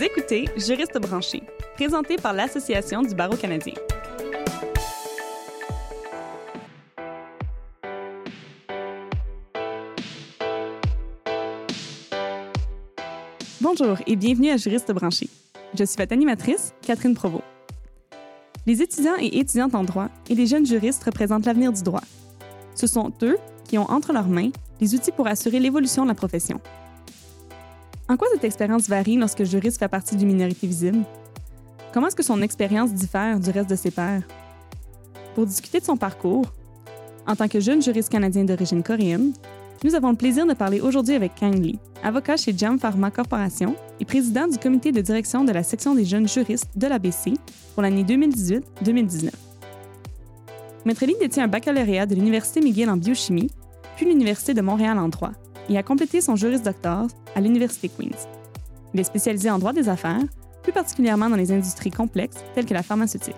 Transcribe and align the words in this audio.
Vous 0.00 0.06
écoutez 0.06 0.46
Juriste 0.56 0.98
branché, 0.98 1.42
présenté 1.74 2.16
par 2.16 2.32
l'Association 2.32 3.02
du 3.02 3.14
barreau 3.14 3.36
canadien. 3.36 3.74
Bonjour 13.60 13.98
et 14.06 14.16
bienvenue 14.16 14.48
à 14.48 14.56
Juriste 14.56 14.90
branché. 14.90 15.28
Je 15.78 15.84
suis 15.84 15.98
votre 15.98 16.14
animatrice, 16.14 16.72
Catherine 16.80 17.12
Provost. 17.12 17.44
Les 18.66 18.80
étudiants 18.80 19.18
et 19.20 19.38
étudiantes 19.38 19.74
en 19.74 19.84
droit 19.84 20.08
et 20.30 20.34
les 20.34 20.46
jeunes 20.46 20.64
juristes 20.64 21.04
représentent 21.04 21.44
l'avenir 21.44 21.74
du 21.74 21.82
droit. 21.82 22.04
Ce 22.74 22.86
sont 22.86 23.12
eux 23.22 23.36
qui 23.68 23.76
ont 23.76 23.90
entre 23.90 24.14
leurs 24.14 24.28
mains 24.28 24.50
les 24.80 24.94
outils 24.94 25.12
pour 25.12 25.26
assurer 25.26 25.60
l'évolution 25.60 26.04
de 26.04 26.08
la 26.08 26.14
profession. 26.14 26.58
En 28.10 28.16
quoi 28.16 28.26
cette 28.32 28.42
expérience 28.42 28.88
varie 28.88 29.14
lorsque 29.14 29.38
le 29.38 29.44
juriste 29.44 29.78
fait 29.78 29.86
partie 29.86 30.16
d'une 30.16 30.26
minorité 30.26 30.66
visible? 30.66 31.04
Comment 31.94 32.08
est-ce 32.08 32.16
que 32.16 32.24
son 32.24 32.42
expérience 32.42 32.92
diffère 32.92 33.38
du 33.38 33.50
reste 33.50 33.70
de 33.70 33.76
ses 33.76 33.92
pairs? 33.92 34.24
Pour 35.36 35.46
discuter 35.46 35.78
de 35.78 35.84
son 35.84 35.96
parcours, 35.96 36.46
en 37.28 37.36
tant 37.36 37.46
que 37.46 37.60
jeune 37.60 37.80
juriste 37.80 38.08
canadien 38.08 38.42
d'origine 38.42 38.82
coréenne, 38.82 39.32
nous 39.84 39.94
avons 39.94 40.10
le 40.10 40.16
plaisir 40.16 40.44
de 40.44 40.54
parler 40.54 40.80
aujourd'hui 40.80 41.14
avec 41.14 41.36
Kang 41.36 41.54
Lee, 41.54 41.78
avocat 42.02 42.36
chez 42.36 42.52
Jam 42.56 42.80
Pharma 42.80 43.12
Corporation 43.12 43.76
et 44.00 44.04
président 44.04 44.48
du 44.48 44.58
comité 44.58 44.90
de 44.90 45.00
direction 45.00 45.44
de 45.44 45.52
la 45.52 45.62
section 45.62 45.94
des 45.94 46.04
jeunes 46.04 46.26
juristes 46.26 46.70
de 46.74 46.88
l'ABC 46.88 47.34
pour 47.74 47.84
l'année 47.84 48.02
2018-2019. 48.02 49.30
Maître 50.84 51.06
Lee 51.06 51.14
détient 51.20 51.44
un 51.44 51.48
baccalauréat 51.48 52.06
de 52.06 52.16
l'Université 52.16 52.60
McGill 52.60 52.90
en 52.90 52.96
biochimie, 52.96 53.52
puis 53.94 54.06
l'Université 54.06 54.52
de 54.52 54.62
Montréal 54.62 54.98
en 54.98 55.08
droit, 55.08 55.30
et 55.70 55.78
a 55.78 55.82
complété 55.82 56.20
son 56.20 56.36
Juris 56.36 56.60
Doctor 56.60 57.06
à 57.34 57.40
l'Université 57.40 57.88
Queen's. 57.88 58.26
Il 58.92 59.00
est 59.00 59.04
spécialisé 59.04 59.48
en 59.50 59.58
droit 59.58 59.72
des 59.72 59.88
affaires, 59.88 60.20
plus 60.62 60.72
particulièrement 60.72 61.30
dans 61.30 61.36
les 61.36 61.52
industries 61.52 61.90
complexes 61.90 62.44
telles 62.54 62.66
que 62.66 62.74
la 62.74 62.82
pharmaceutique. 62.82 63.36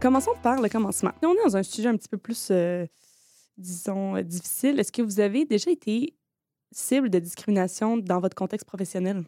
Commençons 0.00 0.32
par 0.42 0.62
le 0.62 0.70
commencement. 0.70 1.10
on 1.22 1.34
est 1.34 1.44
dans 1.44 1.58
un 1.58 1.62
sujet 1.62 1.88
un 1.88 1.96
petit 1.96 2.08
peu 2.08 2.16
plus, 2.16 2.48
euh, 2.50 2.86
disons, 3.58 4.16
euh, 4.16 4.22
difficile. 4.22 4.80
Est-ce 4.80 4.90
que 4.90 5.02
vous 5.02 5.20
avez 5.20 5.44
déjà 5.44 5.70
été 5.70 6.16
cible 6.72 7.10
de 7.10 7.18
discrimination 7.18 7.98
dans 7.98 8.20
votre 8.20 8.34
contexte 8.34 8.66
professionnel? 8.66 9.24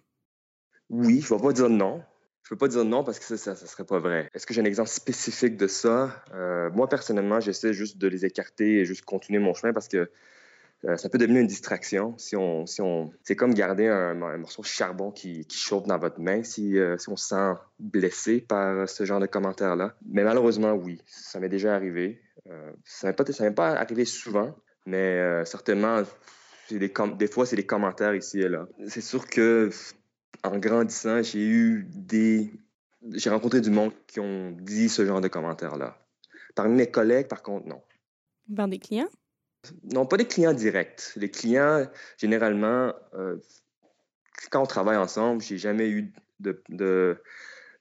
Oui, 0.89 1.21
je 1.21 1.35
ne 1.35 1.39
vais 1.39 1.47
pas 1.47 1.53
dire 1.53 1.69
non. 1.69 2.01
Je 2.43 2.49
peux 2.49 2.57
pas 2.57 2.69
dire 2.69 2.85
non 2.85 3.05
parce 3.05 3.19
que 3.19 3.25
ça, 3.25 3.55
ça, 3.55 3.55
serait 3.55 3.85
pas 3.85 3.99
vrai. 3.99 4.29
Est-ce 4.35 4.47
que 4.47 4.55
j'ai 4.55 4.61
un 4.61 4.65
exemple 4.65 4.89
spécifique 4.89 5.57
de 5.57 5.69
ça? 5.69 6.25
Euh, 6.35 6.71
moi, 6.71 6.89
personnellement, 6.89 7.41
j'essaie 7.41 7.73
juste 7.73 7.99
de 7.99 8.09
les 8.09 8.25
écarter 8.25 8.81
et 8.81 8.85
juste 8.85 9.05
continuer 9.05 9.39
mon 9.39 9.55
chemin 9.55 9.73
parce 9.73 9.87
que 9.87 10.11
euh, 10.85 10.97
ça 10.97 11.09
peut 11.09 11.19
devenir 11.19 11.41
une 11.41 11.47
distraction. 11.47 12.19
Si 12.19 12.35
on, 12.37 12.67
si 12.67 12.83
on, 12.83 13.13
c'est 13.23 13.37
comme 13.37 13.55
garder 13.55 13.87
un, 13.87 14.15
morceau 14.39 14.63
de 14.63 14.67
charbon 14.67 15.13
qui, 15.13 15.47
chauffe 15.49 15.87
dans 15.87 15.99
votre 15.99 16.19
main 16.19 16.43
si, 16.43 16.79
euh, 16.79 16.99
si 16.99 17.09
on 17.11 17.17
se 17.17 17.29
sent 17.29 17.53
blessé 17.79 18.41
par 18.41 18.89
ce 18.89 19.05
genre 19.05 19.21
de 19.21 19.27
commentaires-là. 19.27 19.95
Mais 20.05 20.25
malheureusement, 20.25 20.73
oui, 20.73 21.01
ça 21.07 21.39
m'est 21.39 21.49
déjà 21.49 21.77
arrivé. 21.77 22.21
ça 22.85 23.13
ne 23.13 23.45
m'est 23.45 23.53
pas, 23.53 23.71
arrivé 23.71 24.05
souvent, 24.05 24.57
mais 24.85 25.45
certainement, 25.45 26.03
des 26.71 27.27
fois, 27.29 27.47
c'est 27.47 27.57
des 27.57 27.67
commentaires 27.67 28.17
ici 28.17 28.41
et 28.41 28.49
là. 28.49 28.67
C'est 28.89 29.01
sûr 29.01 29.29
que 29.29 29.71
en 30.45 30.59
grandissant, 30.59 31.23
j'ai 31.23 31.45
eu 31.45 31.87
des. 31.89 32.53
J'ai 33.11 33.31
rencontré 33.31 33.61
du 33.61 33.71
monde 33.71 33.93
qui 34.07 34.21
ont 34.21 34.53
dit 34.53 34.89
ce 34.89 35.05
genre 35.05 35.21
de 35.21 35.29
commentaires-là. 35.29 35.99
Parmi 36.55 36.75
mes 36.77 36.91
collègues, 36.91 37.29
par 37.29 37.43
contre, 37.43 37.67
non. 37.67 37.83
Par 38.55 38.69
des 38.69 38.79
clients? 38.79 39.09
Non, 39.93 40.07
pas 40.07 40.17
des 40.17 40.27
clients 40.27 40.53
directs. 40.53 41.13
Les 41.17 41.31
clients, 41.31 41.87
généralement, 42.19 42.93
euh, 43.15 43.37
quand 44.51 44.63
on 44.63 44.67
travaille 44.67 44.97
ensemble, 44.97 45.43
j'ai 45.43 45.59
jamais 45.59 45.89
eu 45.89 46.13
de, 46.41 46.63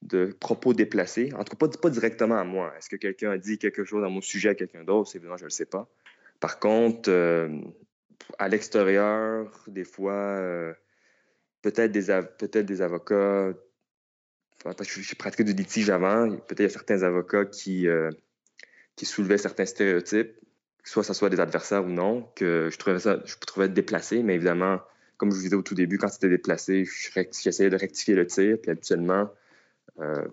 de, 0.01 0.37
propos 0.39 0.73
déplacés. 0.73 1.33
En 1.33 1.43
tout 1.43 1.55
cas, 1.55 1.67
pas, 1.67 1.77
pas 1.77 1.89
directement 1.89 2.37
à 2.37 2.43
moi. 2.43 2.73
Est-ce 2.77 2.89
que 2.89 2.95
quelqu'un 2.95 3.31
a 3.31 3.37
dit 3.37 3.57
quelque 3.57 3.83
chose 3.83 4.03
à 4.03 4.09
mon 4.09 4.21
sujet 4.21 4.49
à 4.49 4.55
quelqu'un 4.55 4.83
d'autre? 4.83 5.11
Évidemment, 5.15 5.37
je 5.37 5.43
ne 5.43 5.47
le 5.47 5.51
sais 5.51 5.65
pas. 5.65 5.87
Par 6.39 6.59
contre, 6.59 7.09
euh, 7.09 7.61
à 8.37 8.47
l'extérieur, 8.47 9.51
des 9.67 9.83
fois, 9.83 10.13
euh, 10.13 10.73
peut-être 11.61 11.91
des, 11.91 12.21
peut 12.37 12.63
des 12.63 12.81
avocats, 12.81 13.53
parce 14.63 14.75
que 14.75 15.01
j'ai 15.01 15.15
pratiqué 15.15 15.43
du 15.43 15.53
litige 15.53 15.89
avant, 15.89 16.29
peut-être 16.29 16.59
il 16.59 16.63
y 16.63 16.65
a 16.65 16.69
certains 16.69 17.03
avocats 17.03 17.45
qui, 17.45 17.87
euh, 17.87 18.09
qui 18.95 19.05
soulevaient 19.05 19.37
certains 19.37 19.65
stéréotypes, 19.65 20.35
soit 20.83 21.03
ce 21.03 21.13
soit 21.13 21.29
des 21.29 21.39
adversaires 21.39 21.85
ou 21.85 21.89
non, 21.89 22.23
que 22.35 22.69
je 22.71 22.77
trouvais 22.77 22.99
ça, 22.99 23.19
je 23.25 23.35
trouvais 23.35 23.69
déplacé, 23.69 24.23
mais 24.23 24.35
évidemment, 24.35 24.79
comme 25.17 25.29
je 25.29 25.35
vous 25.35 25.41
disais 25.43 25.55
au 25.55 25.61
tout 25.61 25.75
début, 25.75 25.97
quand 25.97 26.07
c'était 26.07 26.29
déplacé, 26.29 26.85
j'essayais 27.43 27.69
de 27.69 27.77
rectifier 27.77 28.15
le 28.15 28.25
tir, 28.25 28.57
puis 28.61 28.71
habituellement, 28.71 29.29
euh, 29.99 30.27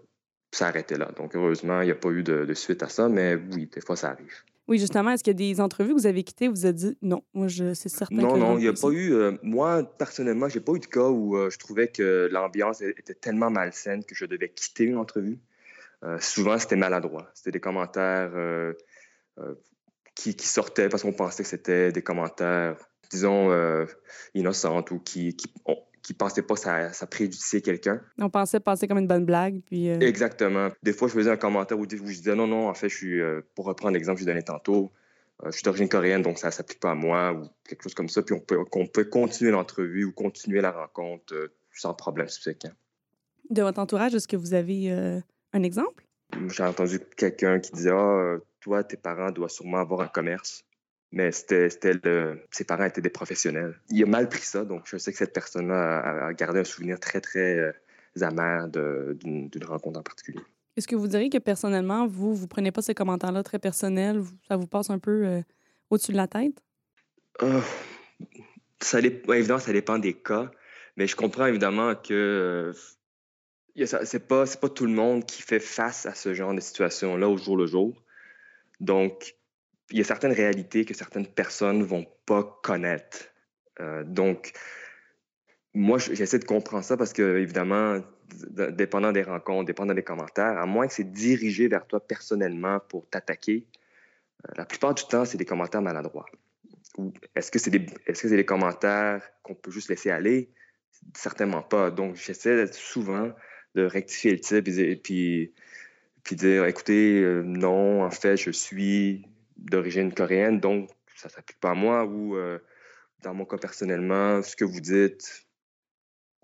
ça 0.51 0.69
arrêtait 0.69 0.97
là. 0.97 1.13
Donc, 1.17 1.37
heureusement, 1.37 1.83
il 1.83 1.87
n'y 1.87 1.91
a 1.91 1.95
pas 1.95 2.09
eu 2.11 2.23
de, 2.23 2.55
suite 2.55 2.83
à 2.83 2.89
ça, 2.89 3.09
mais 3.09 3.35
oui, 3.35 3.67
des 3.67 3.81
fois, 3.83 3.97
ça 3.97 4.11
arrive. 4.11 4.43
Oui, 4.69 4.79
justement, 4.79 5.11
est-ce 5.13 5.25
qu'il 5.25 5.33
y 5.33 5.51
a 5.51 5.55
des 5.55 5.61
entrevues 5.63 5.95
que 5.95 6.01
vous 6.01 6.07
avez 6.07 6.23
quittées, 6.23 6.47
vous 6.47 6.55
vous 6.55 6.67
êtes 6.67 6.77
dit 6.77 6.97
non, 7.01 7.25
moi, 7.33 7.49
je, 7.49 7.73
c'est 7.73 7.89
certain. 7.89 8.15
Non, 8.15 8.37
non, 8.37 8.59
il 8.59 8.63
n'y 8.63 8.69
a 8.69 8.75
pas 8.75 8.91
eu. 8.91 9.15
Euh, 9.15 9.33
moi, 9.43 9.83
personnellement, 9.83 10.51
j'ai 10.51 10.61
pas 10.61 10.73
eu 10.73 10.79
de 10.79 10.87
cas 10.87 11.09
où 11.09 11.39
euh, 11.39 11.49
je 11.49 11.59
trouvais 11.59 11.89
que 11.89 12.29
l'ambiance 12.31 12.83
était 12.83 13.15
tellement 13.15 13.51
malsaine 13.51 14.05
que 14.05 14.15
je 14.15 14.27
devais 14.27 14.51
quitter 14.51 14.85
une 14.85 14.99
entrevue. 14.99 15.39
Euh, 16.05 16.19
souvent, 16.21 16.59
c'était 16.59 16.77
maladroit. 16.77 17.31
C'était 17.33 17.53
des 17.53 17.61
commentaires 17.61 18.31
qui, 20.15 20.37
qui, 20.37 20.47
sortaient 20.47 20.91
parce 20.91 21.03
qu'on 21.03 21.13
pensait 21.13 21.45
que 21.45 21.49
c'était 21.49 21.91
des 21.91 22.03
commentaires, 22.03 22.77
disons, 23.11 23.51
innocents 24.35 24.85
ou 24.91 24.99
qui, 24.99 25.35
qui 25.35 25.51
qui 26.09 26.15
pensaient 26.15 26.41
pas 26.41 26.57
ça, 26.57 26.91
ça 26.95 27.07
préjudiciait 27.07 27.61
quelqu'un. 27.61 28.01
On 28.19 28.31
pensait 28.31 28.61
passer 28.61 28.89
comme 28.89 28.97
une 28.97 29.07
bonne 29.07 29.27
blague. 29.27 29.61
Puis 29.67 29.91
euh, 29.91 29.99
Exactement. 30.01 30.71
Des 30.83 30.95
fois, 30.95 31.07
je 31.07 31.13
faisais 31.13 31.31
un 31.31 31.37
commentaire 31.37 31.79
où, 31.79 31.85
je 31.85 31.97
disais 31.97 32.35
non, 32.35 32.47
non, 32.47 32.71
en 32.71 32.73
fait, 32.73 32.89
je 32.89 32.97
suis, 32.97 33.21
euh, 33.21 33.43
pour 33.55 33.67
reprendre 33.67 33.93
l'exemple 33.93 34.17
que 34.17 34.23
je 34.23 34.27
donnais 34.27 34.41
tantôt, 34.41 34.91
euh, 35.43 35.49
je 35.51 35.57
suis 35.57 35.65
d'origine 35.65 35.87
coréenne, 35.87 36.23
donc 36.23 36.39
ça 36.39 36.47
ne 36.47 36.53
s'applique 36.53 36.81
pas 36.81 36.93
à 36.93 36.95
moi 36.95 37.35
ou 37.35 37.51
quelque 37.69 37.83
chose 37.83 37.93
comme 37.93 38.09
ça. 38.09 38.23
Puis 38.23 38.35
on 38.35 38.41
peut, 38.41 38.65
qu'on 38.65 38.87
peut 38.87 39.05
continuer 39.05 39.51
l'entrevue 39.51 40.07
ou 40.07 40.13
continuer 40.13 40.63
la 40.63 40.71
rencontre 40.71 41.51
sans 41.75 41.93
problème 41.93 42.29
subséquent. 42.29 42.73
De 43.51 43.61
votre 43.61 43.79
entourage, 43.79 44.15
est-ce 44.15 44.29
que 44.29 44.37
vous 44.37 44.55
avez 44.55 44.91
un 45.53 45.63
exemple? 45.63 46.07
J'ai 46.49 46.63
entendu 46.63 47.01
quelqu'un 47.19 47.61
qui 47.61 47.71
disait 47.73 47.93
Ah, 47.93 48.39
toi, 48.61 48.83
tes 48.83 48.97
parents 48.97 49.31
doivent 49.31 49.51
sûrement 49.51 49.79
avoir 49.79 50.01
un 50.01 50.09
commerce 50.09 50.65
mais 51.11 51.33
c'était, 51.33 51.69
le... 52.05 52.41
ses 52.51 52.65
parents 52.65 52.85
étaient 52.85 53.01
des 53.01 53.11
professionnels. 53.11 53.79
Il 53.91 54.03
a 54.03 54.07
mal 54.07 54.29
pris 54.29 54.43
ça, 54.43 54.65
donc 54.65 54.83
je 54.85 54.97
sais 54.99 55.13
que 55.13 55.19
cette 55.19 55.33
personne-là 55.33 56.27
a, 56.27 56.33
gardé 56.35 56.61
un 56.61 56.65
souvenir 56.65 57.01
très, 57.01 57.21
très 57.21 57.57
euh, 57.57 57.73
amer 58.21 58.69
d'une, 58.69 59.51
rencontre 59.65 59.99
en 59.99 60.03
particulier. 60.03 60.41
Est-ce 60.77 60.87
que 60.87 60.97
vous 60.97 61.09
diriez 61.09 61.31
que 61.31 61.39
personnellement, 61.39 62.07
vous, 62.07 62.35
vous 62.35 62.47
prenez 62.47 62.71
pas 62.71 62.83
ces 62.83 62.95
commentaires-là 62.95 63.43
très 63.43 63.59
personnels, 63.59 64.23
ça 64.47 64.57
vous 64.57 64.67
passe 64.67 64.91
un 64.91 64.99
peu 64.99 65.27
euh, 65.27 65.43
au-dessus 65.91 66.13
de 66.13 66.17
la 66.17 66.29
tête? 66.29 66.63
Euh, 67.43 67.61
ça, 68.81 69.01
évidemment, 69.01 69.59
ça 69.59 69.73
dépend 69.73 69.99
des 69.99 70.15
cas, 70.15 70.51
mais 70.97 71.07
je 71.07 71.17
comprends 71.17 71.47
évidemment 71.47 71.95
que 71.95 72.73
c'est 73.87 74.27
pas, 74.27 74.47
c'est 74.47 74.61
pas 74.61 74.69
tout 74.69 74.87
le 74.87 74.93
monde 74.93 75.25
qui 75.25 75.43
fait 75.43 75.61
face 75.61 76.07
à 76.07 76.15
ce 76.15 76.35
genre 76.35 76.55
de 76.55 76.61
situation-là 76.61 77.29
au 77.29 77.37
jour 77.37 77.57
le 77.57 77.67
jour. 77.67 78.03
Donc, 78.81 79.37
il 79.91 79.99
y 79.99 80.01
a 80.01 80.05
certaines 80.05 80.33
réalités 80.33 80.85
que 80.85 80.95
certaines 80.95 81.27
personnes 81.27 81.83
vont 81.83 82.07
pas 82.27 82.61
connaître. 82.63 83.29
Euh, 83.81 84.05
donc, 84.05 84.53
moi, 85.75 85.99
j'essaie 85.99 86.39
de 86.39 86.45
comprendre 86.45 86.85
ça 86.85 86.97
parce 86.97 87.13
que, 87.13 87.39
évidemment, 87.39 88.01
dépendant 88.73 89.13
des 89.13 89.23
rencontres, 89.23 89.67
dépendant 89.67 89.95
des 89.95 90.03
commentaires, 90.03 90.59
à 90.59 90.67
moins 90.67 90.87
que 90.87 90.93
c'est 90.93 91.11
dirigé 91.11 91.69
vers 91.69 91.87
toi 91.87 92.01
personnellement 92.07 92.81
pour 92.81 93.09
t'attaquer, 93.09 93.67
euh, 94.47 94.53
la 94.57 94.67
plupart 94.67 94.95
du 94.95 95.05
temps, 95.05 95.25
c'est 95.25 95.39
des 95.39 95.45
commentaires 95.45 95.83
maladroits. 95.83 96.27
Ou 96.99 97.13
est-ce 97.35 97.51
que 97.51 97.59
c'est 97.59 97.71
des, 97.71 97.87
est-ce 98.07 98.23
que 98.23 98.29
c'est 98.29 98.37
des 98.37 98.45
commentaires 98.45 99.23
qu'on 99.43 99.55
peut 99.55 99.71
juste 99.71 99.89
laisser 99.89 100.11
aller? 100.11 100.51
Certainement 101.15 101.63
pas. 101.63 101.91
Donc, 101.91 102.17
j'essaie 102.17 102.67
souvent 102.73 103.33
de 103.75 103.85
rectifier 103.85 104.33
le 104.33 104.41
type 104.41 104.69
et 104.69 104.97
puis, 104.97 105.55
puis 106.25 106.37
dire, 106.37 106.65
écoutez, 106.67 107.23
euh, 107.23 107.43
non, 107.43 108.03
en 108.03 108.11
fait, 108.11 108.37
je 108.37 108.51
suis 108.51 109.25
d'origine 109.59 110.13
coréenne, 110.13 110.61
donc 110.61 110.91
ça 111.15 111.29
ne 111.29 111.33
s'applique 111.33 111.61
pas 111.61 111.71
à 111.71 111.75
moi. 111.75 112.05
Ou 112.05 112.37
euh, 112.37 112.59
dans 113.23 113.35
mon 113.35 113.45
cas 113.45 113.59
personnellement, 113.59 114.43
ce 114.43 114.57
que 114.57 114.65
vous 114.65 114.81
dites, 114.81 115.47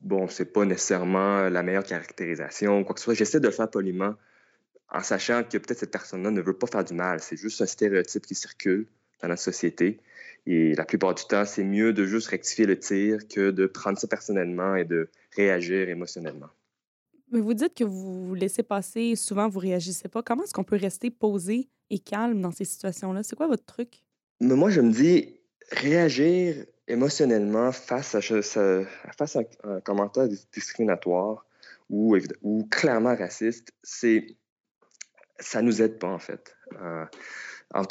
bon, 0.02 0.28
c'est 0.28 0.52
pas 0.52 0.64
nécessairement 0.64 1.48
la 1.48 1.62
meilleure 1.62 1.84
caractérisation, 1.84 2.84
quoi 2.84 2.94
que 2.94 3.00
ce 3.00 3.04
soit. 3.04 3.14
J'essaie 3.14 3.40
de 3.40 3.46
le 3.46 3.52
faire 3.52 3.70
poliment 3.70 4.14
en 4.90 5.00
sachant 5.00 5.42
que 5.42 5.58
peut-être 5.58 5.78
cette 5.78 5.90
personne-là 5.90 6.30
ne 6.30 6.40
veut 6.40 6.56
pas 6.56 6.66
faire 6.66 6.84
du 6.84 6.94
mal. 6.94 7.20
C'est 7.20 7.36
juste 7.36 7.60
un 7.60 7.66
stéréotype 7.66 8.26
qui 8.26 8.34
circule 8.34 8.86
dans 9.22 9.28
la 9.28 9.36
société. 9.36 10.00
Et 10.46 10.74
la 10.74 10.84
plupart 10.84 11.14
du 11.14 11.24
temps, 11.24 11.44
c'est 11.44 11.64
mieux 11.64 11.92
de 11.92 12.04
juste 12.04 12.28
rectifier 12.28 12.66
le 12.66 12.78
tir 12.78 13.26
que 13.28 13.50
de 13.50 13.66
prendre 13.66 13.98
ça 13.98 14.06
personnellement 14.06 14.76
et 14.76 14.84
de 14.84 15.08
réagir 15.34 15.88
émotionnellement. 15.88 16.50
Mais 17.30 17.40
vous 17.40 17.54
dites 17.54 17.74
que 17.74 17.84
vous 17.84 18.34
laissez 18.34 18.62
passer, 18.62 19.16
souvent 19.16 19.48
vous 19.48 19.58
réagissez 19.58 20.08
pas. 20.08 20.22
Comment 20.22 20.44
est-ce 20.44 20.52
qu'on 20.52 20.64
peut 20.64 20.76
rester 20.76 21.10
posé 21.10 21.68
et 21.90 21.98
calme 21.98 22.40
dans 22.40 22.50
ces 22.50 22.64
situations-là? 22.64 23.22
C'est 23.22 23.36
quoi 23.36 23.46
votre 23.46 23.64
truc? 23.64 24.04
Mais 24.40 24.54
moi, 24.54 24.70
je 24.70 24.80
me 24.80 24.92
dis, 24.92 25.40
réagir 25.70 26.66
émotionnellement, 26.86 27.72
face 27.72 28.14
à, 28.14 28.20
face 28.20 29.36
à 29.36 29.40
un 29.64 29.80
commentaire 29.80 30.28
discriminatoire 30.52 31.46
ou, 31.88 32.16
ou 32.42 32.64
clairement 32.70 33.16
raciste, 33.16 33.72
c'est 33.82 34.36
ça 35.38 35.62
nous 35.62 35.82
aide 35.82 35.98
pas, 35.98 36.08
en 36.08 36.18
fait. 36.18 36.54
Euh, 36.80 37.04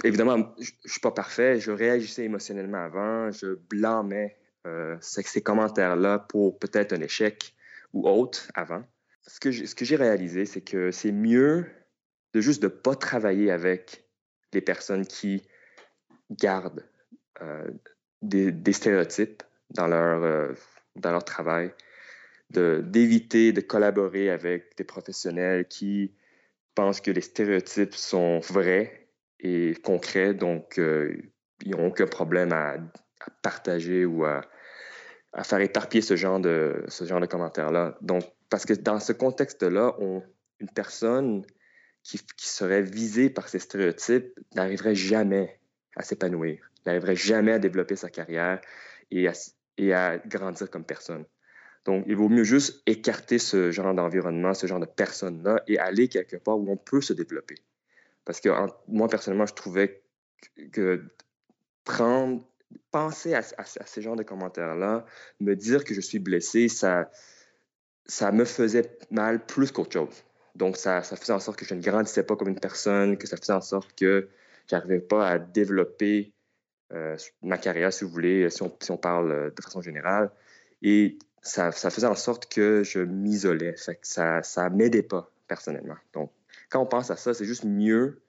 évidemment, 0.04 0.54
je 0.60 0.72
ne 0.84 0.90
suis 0.90 1.02
pas 1.02 1.12
parfait, 1.12 1.60
je 1.60 1.72
réagissais 1.72 2.24
émotionnellement 2.24 2.78
avant, 2.78 3.32
je 3.32 3.56
blâmais 3.70 4.38
euh, 4.66 4.96
ces 5.02 5.42
commentaires-là 5.42 6.20
pour 6.20 6.58
peut-être 6.58 6.94
un 6.94 7.02
échec 7.02 7.54
ou 7.92 8.08
autre 8.08 8.50
avant. 8.56 8.84
Ce 9.28 9.40
que 9.40 9.86
j'ai 9.86 9.96
réalisé, 9.96 10.46
c'est 10.46 10.62
que 10.62 10.92
c'est 10.92 11.12
mieux 11.12 11.66
de 12.34 12.42
juste 12.42 12.62
de 12.62 12.68
pas 12.68 12.96
travailler 12.96 13.52
avec 13.52 14.04
les 14.54 14.62
personnes 14.62 15.06
qui 15.06 15.44
gardent 16.32 16.86
euh, 17.42 17.70
des, 18.22 18.74
stéréotypes 18.74 19.44
dans 19.70 19.88
leur, 19.88 20.24
euh, 20.24 20.54
dans 20.96 21.12
leur 21.12 21.26
travail, 21.26 21.74
d'éviter 22.50 23.52
de, 23.52 23.62
collaborer 23.62 24.30
avec 24.30 24.78
des 24.78 24.84
professionnels 24.84 25.68
qui 25.68 26.14
pensent 26.76 27.02
que 27.02 27.12
les 27.12 27.22
stéréotypes 27.22 27.96
sont 27.96 28.40
vrais 28.40 29.08
et 29.40 29.76
concrets, 29.84 30.34
donc 30.34 30.78
euh, 30.78 31.18
ils 31.64 31.72
n'ont 31.72 31.88
aucun 31.88 32.08
problème 32.08 32.54
à, 32.54 32.78
partager 33.42 34.06
ou 34.06 34.26
à, 34.26 34.42
faire 35.42 35.60
éparpiller 35.62 36.02
ce 36.02 36.16
genre 36.16 36.40
de, 36.40 36.84
ce 36.88 37.06
genre 37.06 37.20
de 37.20 37.26
commentaires-là. 37.26 37.98
Donc, 38.02 38.24
parce 38.50 38.66
que 38.66 38.74
dans 38.74 39.00
ce 39.00 39.14
contexte-là, 39.14 39.96
une 40.60 40.70
personne 40.70 41.44
qui, 42.04 42.20
qui, 42.38 42.48
serait 42.48 42.84
visée 42.84 43.32
par 43.32 43.50
ces 43.50 43.58
stéréotypes 43.58 44.38
n'arriverait 44.54 44.94
jamais 44.94 45.60
à 45.96 46.04
s'épanouir, 46.04 46.60
n'arriverait 46.86 47.16
jamais 47.16 47.54
à 47.54 47.60
développer 47.60 47.96
sa 47.96 48.10
carrière 48.10 48.62
et 49.10 49.28
à, 49.28 49.34
et 49.78 49.94
à 49.94 50.20
grandir 50.20 50.70
comme 50.70 50.86
personne. 50.86 51.26
Donc, 51.86 52.06
il 52.08 52.16
vaut 52.16 52.30
mieux 52.30 52.44
juste 52.44 52.82
écarter 52.86 53.40
ce 53.40 53.72
genre 53.72 53.94
d'environnement, 53.94 54.54
ce 54.54 54.68
genre 54.68 54.80
de 54.80 54.86
personnes-là 54.86 55.64
et 55.68 55.80
aller 55.80 56.08
quelque 56.08 56.38
part 56.38 56.58
où 56.58 56.72
on 56.72 56.78
peut 56.78 57.02
se 57.02 57.14
développer. 57.14 57.56
Parce 58.26 58.40
que 58.40 58.50
moi, 58.88 59.10
personnellement, 59.10 59.46
je 59.46 59.54
trouvais 59.54 60.02
que 60.72 61.04
prendre, 61.84 62.46
penser 62.92 63.34
à, 63.34 63.42
ces 63.42 64.02
genres 64.02 64.16
de 64.16 64.24
commentaires-là, 64.24 65.06
me 65.40 65.56
dire 65.56 65.84
que 65.84 65.94
je 65.94 66.02
suis 66.02 66.20
blessé, 66.20 66.68
ça, 66.68 67.10
ça 68.06 68.32
me 68.32 68.46
faisait 68.46 68.98
mal 69.12 69.46
plus 69.46 69.72
qu'autre 69.72 69.94
chose. 69.94 70.24
Donc, 70.56 70.78
ça, 70.78 71.02
ça, 71.02 71.16
faisait 71.16 71.34
en 71.34 71.40
sorte 71.40 71.58
que 71.60 71.66
je 71.66 71.74
ne 71.74 71.82
grandissais 71.82 72.24
pas 72.24 72.36
comme 72.36 72.50
une 72.50 72.60
personne, 72.60 73.18
que 73.18 73.28
ça 73.28 73.38
faisait 73.38 73.54
en 73.54 73.62
sorte 73.62 73.94
que 73.96 74.30
j'arrivais 74.70 75.00
pas 75.00 75.28
à 75.28 75.40
développer 75.40 76.34
euh, 76.94 77.18
ma 77.42 77.58
carrière, 77.58 77.92
si 77.92 78.04
vous 78.04 78.12
voulez, 78.12 78.50
si 78.50 78.62
on, 78.62 78.76
si 78.80 78.92
on 78.92 78.98
parle 78.98 79.32
euh, 79.32 79.50
de 79.50 79.62
façon 79.62 79.82
générale. 79.82 80.32
Et 80.82 81.18
ça, 81.42 81.72
faisait 81.72 82.08
en 82.08 82.16
sorte 82.16 82.52
que 82.52 82.84
je 82.84 83.00
m'isolais. 83.00 83.76
ça 84.02 84.70
ne 84.70 84.76
m'aidait 84.76 85.04
pas 85.04 85.32
personnellement. 85.48 85.98
Donc, 86.14 86.32
quand 86.70 86.82
on 86.82 86.86
pense 86.86 87.10
à 87.12 87.16
ça, 87.16 87.34
c'est 87.34 87.46
juste 87.46 87.66
mieux 87.66 88.23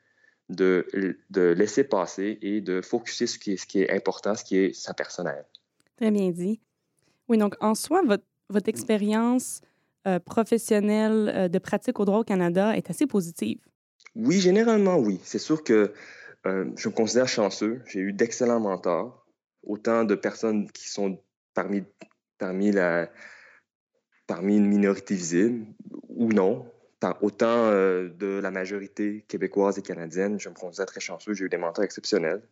de, 0.48 0.86
de, 1.30 1.42
laisser 1.52 1.84
passer 1.84 2.38
et 2.42 2.60
de 2.60 2.80
focuser 2.80 3.26
sur 3.26 3.34
ce 3.34 3.38
qui 3.38 3.52
est, 3.52 3.56
ce 3.56 3.66
qui 3.66 3.82
est 3.82 3.90
important, 3.90 4.34
ce 4.34 4.44
qui 4.44 4.56
est 4.56 4.72
sa 4.74 4.94
personnelle. 4.94 5.44
Très 5.96 6.10
bien 6.10 6.30
dit. 6.30 6.60
Oui, 7.28 7.38
donc 7.38 7.56
en 7.60 7.74
soi, 7.74 8.02
votre, 8.04 8.24
votre 8.50 8.68
expérience 8.68 9.62
euh, 10.06 10.18
professionnelle 10.18 11.32
euh, 11.34 11.48
de 11.48 11.58
pratique 11.58 11.98
au 11.98 12.04
droit 12.04 12.18
au 12.18 12.24
Canada 12.24 12.76
est 12.76 12.90
assez 12.90 13.06
positive. 13.06 13.58
Oui, 14.14 14.38
généralement, 14.38 14.98
oui. 14.98 15.18
C'est 15.24 15.38
sûr 15.38 15.64
que 15.64 15.92
euh, 16.46 16.70
je 16.76 16.88
me 16.88 16.94
considère 16.94 17.26
chanceux. 17.26 17.80
J'ai 17.86 18.00
eu 18.00 18.12
d'excellents 18.12 18.60
mentors, 18.60 19.26
autant 19.62 20.04
de 20.04 20.14
personnes 20.14 20.70
qui 20.70 20.88
sont 20.88 21.18
parmi 21.54 21.84
parmi, 22.38 22.72
la, 22.72 23.10
parmi 24.26 24.56
une 24.56 24.66
minorité 24.66 25.14
visible 25.14 25.66
ou 26.08 26.32
non. 26.32 26.66
Autant 27.20 27.68
euh, 27.70 28.08
de 28.08 28.40
la 28.40 28.50
majorité 28.50 29.24
québécoise 29.28 29.78
et 29.78 29.82
canadienne, 29.82 30.38
je 30.40 30.48
me 30.48 30.54
considère 30.54 30.86
très 30.86 31.00
chanceux. 31.00 31.34
J'ai 31.34 31.44
eu 31.44 31.48
des 31.48 31.56
mentors 31.56 31.84
exceptionnels. 31.84 32.42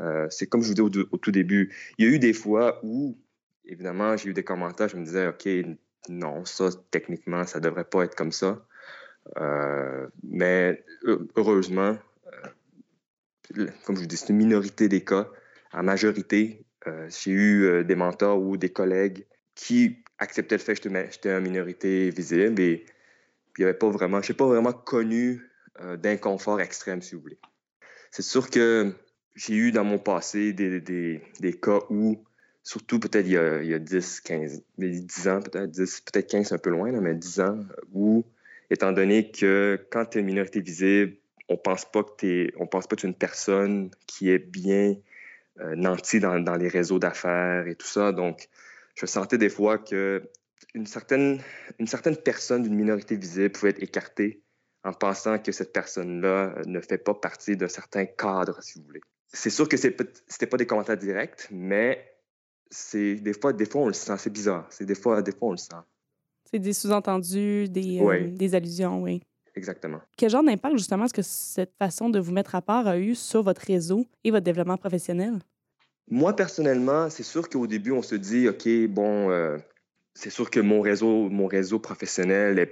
Euh, 0.00 0.26
c'est 0.30 0.46
comme 0.46 0.62
je 0.62 0.68
vous 0.68 0.74
dis 0.74 0.80
au, 1.10 1.16
tout 1.16 1.32
début, 1.32 1.74
il 1.98 2.06
y 2.06 2.08
a 2.08 2.14
eu 2.14 2.18
des 2.18 2.32
fois 2.32 2.80
où, 2.82 3.18
évidemment, 3.64 4.16
j'ai 4.16 4.30
eu 4.30 4.32
des 4.32 4.44
commentaires, 4.44 4.88
je 4.88 4.96
me 4.96 5.04
disais, 5.04 5.26
OK, 5.28 5.48
non, 6.08 6.44
ça, 6.44 6.70
techniquement, 6.90 7.44
ça 7.44 7.58
ne 7.58 7.64
devrait 7.64 7.84
pas 7.84 8.04
être 8.04 8.14
comme 8.14 8.32
ça. 8.32 8.64
Euh, 9.38 10.06
mais 10.22 10.84
heureusement, 11.36 11.98
comme 13.84 13.96
je 13.96 14.00
vous 14.00 14.06
dis, 14.06 14.16
c'est 14.16 14.30
une 14.30 14.36
minorité 14.36 14.88
des 14.88 15.04
cas. 15.04 15.28
En 15.72 15.82
majorité, 15.82 16.64
j'ai 17.08 17.30
eu 17.30 17.84
des 17.84 17.94
mentors 17.94 18.40
ou 18.40 18.56
des 18.56 18.70
collègues 18.70 19.26
qui 19.54 20.02
acceptaient 20.18 20.56
le 20.56 20.62
fait 20.62 20.74
que 20.74 20.88
j'étais 20.88 21.30
une 21.30 21.40
minorité 21.40 22.10
visible 22.10 22.60
et 22.60 22.86
il 23.58 23.62
n'y 23.62 23.64
avait 23.64 23.78
pas 23.78 23.90
vraiment, 23.90 24.22
je 24.22 24.32
n'ai 24.32 24.36
pas 24.36 24.46
vraiment 24.46 24.72
connu 24.72 25.42
euh, 25.80 25.96
d'inconfort 25.96 26.60
extrême, 26.60 27.02
si 27.02 27.14
vous 27.14 27.20
voulez. 27.20 27.38
C'est 28.10 28.22
sûr 28.22 28.50
que 28.50 28.92
j'ai 29.34 29.54
eu 29.54 29.72
dans 29.72 29.84
mon 29.84 29.98
passé 29.98 30.52
des, 30.52 30.80
des, 30.80 31.22
des 31.40 31.52
cas 31.52 31.80
où, 31.90 32.22
surtout 32.62 32.98
peut-être 32.98 33.26
il, 33.26 33.32
y 33.32 33.74
a 33.74 33.78
10, 33.78 34.20
15, 34.20 34.62
10 34.78 35.28
ans, 35.28 35.40
peut-être 35.40 35.70
10, 35.70 36.00
peut-être 36.00 36.30
15, 36.30 36.52
un 36.52 36.58
peu 36.58 36.70
loin, 36.70 36.90
mais 36.92 37.14
10 37.14 37.40
ans, 37.40 37.58
où, 37.92 38.24
étant 38.70 38.92
donné 38.92 39.30
que 39.30 39.78
quand 39.90 40.06
tu 40.06 40.18
es 40.18 40.20
une 40.20 40.26
minorité 40.26 40.60
visible, 40.60 41.16
on 41.48 41.56
pense 41.56 41.84
pas 41.84 42.04
que 42.04 42.10
tu 42.18 42.54
on 42.58 42.66
pense 42.66 42.86
pas 42.86 42.96
que 42.96 43.00
tu 43.00 43.06
es 43.06 43.10
une 43.10 43.16
personne 43.16 43.90
qui 44.06 44.30
est 44.30 44.38
bien 44.38 44.96
euh, 45.60 45.74
nanti 45.76 46.20
dans, 46.20 46.56
les 46.56 46.68
réseaux 46.68 46.98
d'affaires 46.98 47.66
et 47.66 47.74
tout 47.74 47.86
ça. 47.86 48.12
Donc, 48.12 48.48
je 48.94 49.04
sentais 49.06 49.36
des 49.36 49.50
fois 49.50 49.78
que 49.78 50.22
une 50.74 50.86
certaine, 50.86 51.40
une 51.78 51.86
certaine 51.86 52.16
personne 52.16 52.62
d'une 52.62 52.74
minorité 52.74 53.16
visible 53.16 53.50
pouvait 53.50 53.70
être 53.70 53.82
écartée 53.82 54.42
en 54.84 54.92
pensant 54.92 55.38
que 55.38 55.52
cette 55.52 55.72
personne-là 55.72 56.62
ne 56.66 56.80
fait 56.80 56.98
pas 56.98 57.14
partie 57.14 57.56
d'un 57.56 57.68
certain 57.68 58.06
cadre, 58.06 58.62
si 58.62 58.78
vous 58.78 58.86
voulez. 58.86 59.00
C'est 59.32 59.50
sûr 59.50 59.68
que 59.68 59.76
ce 59.76 59.88
n'était 59.88 60.46
pas 60.46 60.56
des 60.56 60.66
commentaires 60.66 60.96
directs, 60.96 61.48
mais 61.50 62.04
c'est 62.70 63.16
des 63.16 63.32
fois, 63.32 63.52
des 63.52 63.66
fois 63.66 63.82
on 63.82 63.88
le 63.88 63.92
sent, 63.92 64.16
c'est 64.18 64.32
bizarre. 64.32 64.66
C'est 64.70 64.86
des 64.86 64.94
fois, 64.94 65.22
des 65.22 65.32
fois 65.32 65.48
on 65.48 65.52
le 65.52 65.58
sent. 65.58 65.76
C'est 66.50 66.58
des 66.58 66.72
sous-entendus, 66.72 67.68
des, 67.68 68.00
euh, 68.00 68.28
des 68.30 68.54
allusions, 68.54 69.02
oui. 69.02 69.22
Exactement. 69.54 70.00
Quel 70.16 70.30
genre 70.30 70.42
d'impact, 70.42 70.76
justement, 70.76 71.04
est-ce 71.04 71.14
que 71.14 71.22
cette 71.22 71.74
façon 71.78 72.08
de 72.08 72.18
vous 72.18 72.32
mettre 72.32 72.54
à 72.54 72.62
part 72.62 72.86
a 72.86 72.98
eu 72.98 73.14
sur 73.14 73.42
votre 73.42 73.62
réseau 73.62 74.06
et 74.24 74.30
votre 74.30 74.44
développement 74.44 74.76
professionnel? 74.76 75.38
Moi, 76.08 76.34
personnellement, 76.34 77.10
c'est 77.10 77.22
sûr 77.22 77.48
qu'au 77.48 77.66
début, 77.66 77.92
on 77.92 78.02
se 78.02 78.14
dit, 78.14 78.48
OK, 78.48 78.68
bon, 78.88 79.30
euh, 79.30 79.58
c'est 80.20 80.30
sûr 80.30 80.50
que 80.50 80.60
mon 80.60 80.82
réseau, 80.82 81.30
mon 81.30 81.46
réseau 81.46 81.78
professionnel 81.78 82.68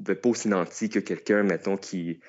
n'est 0.00 0.14
pas 0.14 0.28
aussi 0.30 0.48
nanti 0.48 0.88
que 0.88 0.98
quelqu'un, 0.98 1.42
mettons, 1.42 1.76
qui, 1.76 2.20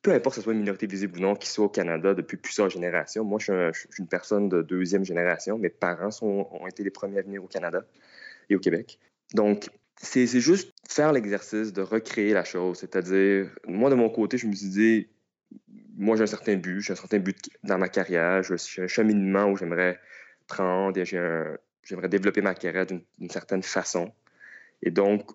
peu 0.00 0.12
importe 0.12 0.36
que 0.36 0.40
ce 0.40 0.44
soit 0.44 0.54
une 0.54 0.60
minorité 0.60 0.86
visible 0.86 1.18
ou 1.18 1.20
non, 1.20 1.34
qui 1.34 1.48
soit 1.48 1.66
au 1.66 1.68
Canada 1.68 2.14
depuis 2.14 2.38
plusieurs 2.38 2.70
générations. 2.70 3.24
Moi, 3.24 3.38
je 3.40 3.72
suis, 3.74 3.88
une 3.98 4.08
personne 4.08 4.48
de 4.48 4.62
deuxième 4.62 5.04
génération. 5.04 5.58
Mes 5.58 5.68
parents 5.68 6.08
ont 6.22 6.66
été 6.66 6.82
les 6.82 6.90
premiers 6.90 7.18
à 7.18 7.22
venir 7.22 7.44
au 7.44 7.46
Canada 7.46 7.84
et 8.48 8.56
au 8.56 8.58
Québec. 8.58 8.98
Donc, 9.34 9.68
c'est 9.96 10.26
juste 10.26 10.72
faire 10.88 11.12
l'exercice 11.12 11.74
de 11.74 11.82
recréer 11.82 12.32
la 12.32 12.44
chose. 12.44 12.78
C'est-à-dire, 12.78 13.50
moi, 13.68 13.90
de 13.90 13.96
mon 13.96 14.08
côté, 14.08 14.38
je 14.38 14.46
me 14.46 14.54
suis 14.54 14.68
dit, 14.68 15.08
moi, 15.94 16.16
j'ai 16.16 16.22
un 16.22 16.26
certain 16.26 16.56
but, 16.56 16.80
j'ai 16.80 16.94
un 16.94 16.96
certain 16.96 17.18
but 17.18 17.36
dans 17.62 17.76
ma 17.76 17.90
carrière, 17.90 18.42
j'ai 18.42 18.82
un 18.82 18.86
cheminement 18.86 19.44
où 19.44 19.58
j'aimerais 19.58 20.00
prendre 20.46 20.98
et 20.98 21.04
j'aimerais 21.84 22.08
développer 22.08 22.40
ma 22.40 22.54
carrière 22.54 22.86
d'une 22.86 23.30
certaine 23.30 23.62
façon. 23.62 24.12
Et 24.82 24.90
donc, 24.90 25.30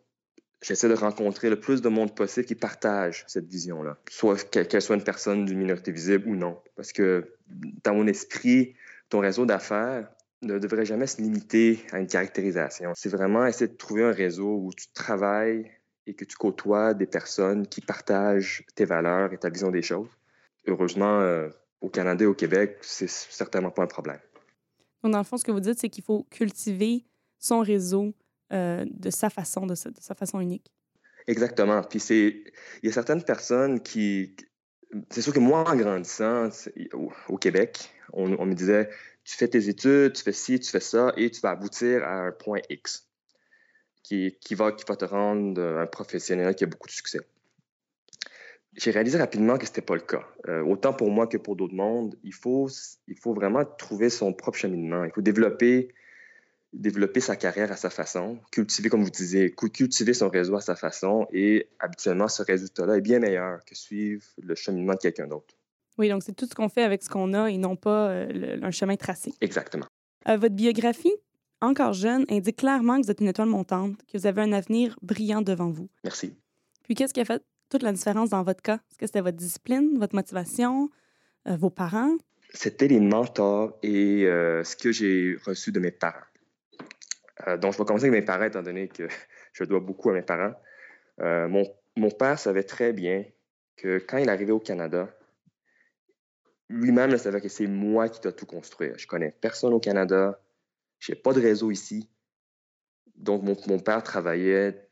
j'essaie 0.61 0.89
de 0.89 0.93
rencontrer 0.93 1.49
le 1.49 1.59
plus 1.59 1.81
de 1.81 1.89
monde 1.89 2.15
possible 2.15 2.45
qui 2.45 2.55
partage 2.55 3.23
cette 3.27 3.47
vision-là, 3.47 3.97
soit 4.09 4.49
qu'elle 4.49 4.81
soit 4.81 4.95
une 4.95 5.03
personne 5.03 5.45
d'une 5.45 5.59
minorité 5.59 5.91
visible 5.91 6.27
ou 6.27 6.35
non. 6.35 6.61
Parce 6.75 6.91
que 6.91 7.33
dans 7.83 7.95
mon 7.95 8.07
esprit, 8.07 8.75
ton 9.09 9.19
réseau 9.19 9.45
d'affaires, 9.45 10.09
ne 10.41 10.57
devrait 10.57 10.85
jamais 10.85 11.07
se 11.07 11.21
limiter 11.21 11.85
à 11.91 11.99
une 11.99 12.07
caractérisation. 12.07 12.93
C'est 12.95 13.09
vraiment 13.09 13.45
essayer 13.45 13.67
de 13.67 13.75
trouver 13.75 14.03
un 14.03 14.11
réseau 14.11 14.57
où 14.57 14.71
tu 14.73 14.87
travailles 14.93 15.69
et 16.07 16.13
que 16.13 16.25
tu 16.25 16.35
côtoies 16.37 16.93
des 16.93 17.05
personnes 17.05 17.67
qui 17.67 17.81
partagent 17.81 18.63
tes 18.75 18.85
valeurs 18.85 19.33
et 19.33 19.37
ta 19.37 19.49
vision 19.49 19.69
des 19.69 19.81
choses. 19.81 20.09
Heureusement, 20.65 21.19
euh, 21.19 21.49
au 21.81 21.89
Canada 21.89 22.23
et 22.23 22.27
au 22.27 22.33
Québec, 22.33 22.77
c'est 22.81 23.09
certainement 23.09 23.71
pas 23.71 23.83
un 23.83 23.87
problème. 23.87 24.19
Donc, 25.03 25.13
dans 25.13 25.17
le 25.17 25.23
fond, 25.23 25.37
ce 25.37 25.43
que 25.43 25.51
vous 25.51 25.59
dites, 25.59 25.79
c'est 25.79 25.89
qu'il 25.89 26.03
faut 26.03 26.23
cultiver 26.29 27.05
son 27.37 27.59
réseau 27.59 28.13
euh, 28.51 28.85
de 28.89 29.09
sa 29.09 29.29
façon, 29.29 29.65
de 29.65 29.75
sa, 29.75 30.15
façon 30.15 30.39
unique. 30.39 30.71
Exactement. 31.27 31.81
Puis 31.83 31.99
c'est, 31.99 32.43
il 32.81 32.87
y 32.87 32.89
a 32.89 32.91
certaines 32.91 33.23
personnes 33.23 33.81
qui, 33.81 34.35
c'est 35.09 35.21
sûr 35.21 35.33
que 35.33 35.39
moi, 35.39 35.69
en 35.69 35.75
grandissant 35.75 36.49
au, 37.27 37.37
Québec, 37.37 37.91
on, 38.13 38.33
on, 38.39 38.45
me 38.45 38.53
disait, 38.53 38.89
tu 39.23 39.37
fais 39.37 39.47
tes 39.47 39.69
études, 39.69 40.13
tu 40.13 40.23
fais 40.23 40.33
ci, 40.33 40.59
tu 40.59 40.69
fais 40.69 40.79
ça, 40.79 41.13
et 41.15 41.29
tu 41.29 41.39
vas 41.41 41.51
aboutir 41.51 42.03
à 42.03 42.25
un 42.25 42.31
point 42.31 42.59
X 42.69 43.07
qui, 44.03 44.35
qui, 44.41 44.55
va, 44.55 44.71
qui 44.71 44.83
va 44.87 44.95
te 44.95 45.05
rendre 45.05 45.61
un 45.61 45.85
professionnel 45.85 46.55
qui 46.55 46.63
a 46.63 46.67
beaucoup 46.67 46.87
de 46.87 46.93
succès. 46.93 47.19
J'ai 48.75 48.91
réalisé 48.91 49.17
rapidement 49.17 49.57
que 49.57 49.65
ce 49.65 49.71
n'était 49.71 49.81
pas 49.81 49.95
le 49.95 50.01
cas. 50.01 50.25
Euh, 50.47 50.61
autant 50.63 50.93
pour 50.93 51.09
moi 51.09 51.27
que 51.27 51.37
pour 51.37 51.55
d'autres 51.55 51.73
mondes, 51.73 52.15
il 52.23 52.33
faut, 52.33 52.69
il 53.07 53.17
faut 53.17 53.33
vraiment 53.33 53.65
trouver 53.65 54.09
son 54.09 54.33
propre 54.33 54.57
cheminement. 54.57 55.03
Il 55.03 55.11
faut 55.11 55.21
développer, 55.21 55.93
développer 56.73 57.19
sa 57.19 57.35
carrière 57.35 57.71
à 57.71 57.75
sa 57.77 57.89
façon, 57.89 58.39
cultiver, 58.51 58.89
comme 58.89 59.03
vous 59.03 59.09
disiez, 59.09 59.53
cultiver 59.53 60.13
son 60.13 60.29
réseau 60.29 60.55
à 60.55 60.61
sa 60.61 60.75
façon. 60.75 61.27
Et 61.33 61.67
habituellement, 61.79 62.27
ce 62.27 62.43
résultat-là 62.43 62.97
est 62.97 63.01
bien 63.01 63.19
meilleur 63.19 63.63
que 63.65 63.75
suivre 63.75 64.23
le 64.41 64.55
cheminement 64.55 64.93
de 64.93 64.99
quelqu'un 64.99 65.27
d'autre. 65.27 65.55
Oui, 65.97 66.07
donc 66.07 66.23
c'est 66.23 66.33
tout 66.33 66.45
ce 66.45 66.55
qu'on 66.55 66.69
fait 66.69 66.83
avec 66.83 67.03
ce 67.03 67.09
qu'on 67.09 67.33
a 67.33 67.49
et 67.49 67.57
non 67.57 67.75
pas 67.75 68.09
euh, 68.09 68.59
un 68.61 68.71
chemin 68.71 68.95
tracé. 68.95 69.33
Exactement. 69.41 69.85
Euh, 70.29 70.37
votre 70.37 70.55
biographie, 70.55 71.13
encore 71.59 71.93
jeune, 71.93 72.25
indique 72.29 72.57
clairement 72.57 72.99
que 72.99 73.05
vous 73.05 73.11
êtes 73.11 73.19
une 73.19 73.27
étoile 73.27 73.49
montante, 73.49 73.97
que 74.07 74.17
vous 74.17 74.25
avez 74.25 74.41
un 74.41 74.53
avenir 74.53 74.97
brillant 75.01 75.41
devant 75.41 75.69
vous. 75.69 75.89
Merci. 76.05 76.33
Puis 76.83 76.95
qu'est-ce 76.95 77.13
qui 77.13 77.19
a 77.19 77.25
fait 77.25 77.43
toute 77.69 77.83
la 77.83 77.91
différence 77.93 78.29
dans 78.29 78.43
votre 78.43 78.61
cas? 78.61 78.75
Est-ce 78.75 78.97
que 78.97 79.05
c'était 79.05 79.21
votre 79.21 79.37
discipline, 79.37 79.97
votre 79.99 80.15
motivation, 80.15 80.89
euh, 81.47 81.55
vos 81.55 81.69
parents? 81.69 82.17
C'était 82.53 82.87
les 82.87 82.99
mentors 82.99 83.77
et 83.83 84.25
euh, 84.25 84.63
ce 84.63 84.75
que 84.75 84.91
j'ai 84.91 85.37
reçu 85.45 85.71
de 85.71 85.79
mes 85.79 85.91
parents. 85.91 86.17
Euh, 87.47 87.57
donc, 87.57 87.73
je 87.73 87.77
vais 87.77 87.85
commencer 87.85 88.07
avec 88.07 88.19
mes 88.19 88.25
parents, 88.25 88.45
étant 88.45 88.63
donné 88.63 88.87
que 88.87 89.07
je 89.53 89.63
dois 89.63 89.79
beaucoup 89.79 90.09
à 90.09 90.13
mes 90.13 90.23
parents. 90.23 90.53
Mon, 91.21 91.65
mon, 91.97 92.11
père 92.11 92.39
savait 92.39 92.63
très 92.63 92.93
bien 92.93 93.25
que 93.75 93.99
quand 93.99 94.17
il 94.19 94.29
arrivait 94.29 94.53
au 94.53 94.59
Canada, 94.59 95.13
lui-même 96.69 97.17
savait 97.17 97.41
que 97.41 97.49
c'est 97.49 97.67
moi 97.67 98.07
qui 98.07 98.21
dois 98.21 98.31
tout 98.31 98.45
construire. 98.45 98.97
Je 98.97 99.05
connais 99.05 99.31
personne 99.31 99.73
au 99.73 99.81
Canada, 99.81 100.39
je 100.99 101.11
n'ai 101.11 101.17
pas 101.17 101.33
de 101.33 101.41
réseau 101.41 101.71
ici. 101.71 102.09
Donc, 103.17 103.43
mon, 103.43 103.57
mon 103.67 103.79
père 103.79 104.01
travaillait 104.01 104.88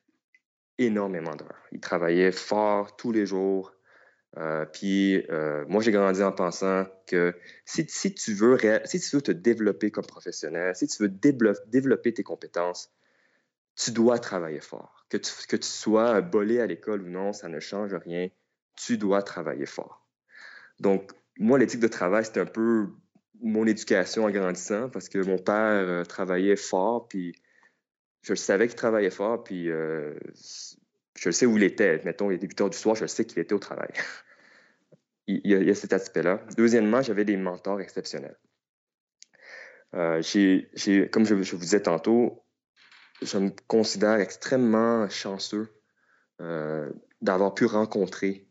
énormément 0.78 1.36
d'heures. 1.36 1.64
Il 1.72 1.80
travaillait 1.80 2.32
fort 2.32 2.96
tous 2.96 3.12
les 3.12 3.26
jours. 3.26 3.74
Euh, 4.38 4.66
puis 4.66 5.26
euh, 5.30 5.66
moi, 5.68 5.82
j'ai 5.82 5.92
grandi 5.92 6.22
en 6.22 6.32
pensant 6.32 6.86
que 7.08 7.34
si, 7.66 7.86
si, 7.88 8.14
tu 8.14 8.34
veux, 8.34 8.58
si 8.86 9.00
tu 9.00 9.16
veux 9.16 9.22
te 9.22 9.32
développer 9.32 9.90
comme 9.90 10.06
professionnel, 10.06 10.76
si 10.76 10.88
tu 10.88 11.04
veux 11.04 11.10
développer 11.10 12.14
tes 12.14 12.24
compétences, 12.24 12.92
tu 13.76 13.92
dois 13.92 14.20
travailler 14.20 14.60
fort. 14.60 15.06
Que 15.10 15.18
tu, 15.18 15.32
que 15.48 15.56
tu 15.56 15.68
sois 15.68 16.22
bolé 16.22 16.60
à 16.60 16.68
l'école 16.68 17.04
ou 17.04 17.10
non, 17.10 17.34
ça 17.34 17.48
ne 17.48 17.60
change 17.60 17.94
rien. 17.94 18.28
Tu 18.76 18.98
dois 18.98 19.24
travailler 19.24 19.66
fort. 19.66 20.08
Donc, 20.80 21.12
moi, 21.40 21.58
l'éthique 21.58 21.80
de 21.80 21.88
travail, 21.88 22.26
c'était 22.26 22.40
un 22.40 22.46
peu 22.46 22.88
mon 23.42 23.66
éducation 23.66 24.26
en 24.26 24.32
grandissant 24.32 24.90
parce 24.90 25.10
que 25.10 25.20
mon 25.20 25.38
père 25.38 25.56
euh, 25.88 26.04
travaillait 26.04 26.56
fort, 26.56 27.08
puis 27.08 27.36
je 28.36 28.42
savais 28.42 28.68
qu'il 28.68 28.76
travaillait 28.76 29.10
fort, 29.10 29.44
puis 29.44 29.70
euh, 29.70 30.14
je 31.16 31.32
sais 31.32 31.46
où 31.46 31.58
il 31.58 31.64
était. 31.64 32.02
Mettons, 32.04 32.30
8 32.30 32.62
heures 32.62 32.70
du 32.70 32.78
soir, 32.78 32.96
je 32.96 33.06
sais 33.06 33.26
qu'il 33.26 33.40
était 33.40 33.54
au 33.54 33.60
travail. 33.60 33.90
il, 35.28 35.42
y 35.46 35.70
a, 35.70 35.76
cet 35.76 35.94
aspect-là. 35.94 36.42
Deuxièmement, 36.58 37.02
j'avais 37.02 37.26
des 37.26 37.38
mentors 37.38 37.82
exceptionnels. 37.82 38.38
Euh, 39.96 40.22
comme 41.12 41.26
je, 41.26 41.34
vous 41.34 41.58
disais 41.58 41.82
tantôt, 41.82 42.44
je 43.22 43.38
me 43.38 43.52
considère 43.68 44.20
extrêmement 44.20 45.08
chanceux 45.10 45.70
euh, 46.42 46.92
d'avoir 47.22 47.54
pu 47.54 47.66
rencontrer 47.66 48.46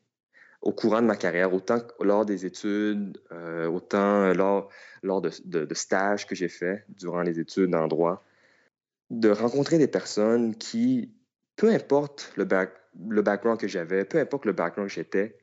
au 0.62 0.72
courant 0.72 1.02
de 1.02 1.06
ma 1.06 1.16
carrière, 1.16 1.52
autant 1.52 1.78
lors 2.00 2.24
des 2.24 2.44
études, 2.44 3.22
autant 3.68 4.32
lors, 4.32 4.68
lors 5.04 5.20
de, 5.20 5.30
de 5.44 5.74
stages 5.74 6.26
que 6.26 6.34
j'ai 6.34 6.48
faits 6.48 6.84
durant 6.88 7.22
les 7.22 7.38
études 7.38 7.72
en 7.74 7.86
droit, 7.86 8.24
de 9.10 9.30
rencontrer 9.30 9.78
des 9.78 9.88
personnes 9.88 10.56
qui, 10.56 11.14
peu 11.56 11.70
importe 11.70 12.32
le, 12.36 12.46
le 13.08 13.22
background 13.22 13.60
que 13.60 13.68
j'avais, 13.68 14.04
peu 14.04 14.18
importe 14.18 14.44
le 14.44 14.52
background 14.52 14.88
que 14.88 14.94
j'étais, 14.94 15.38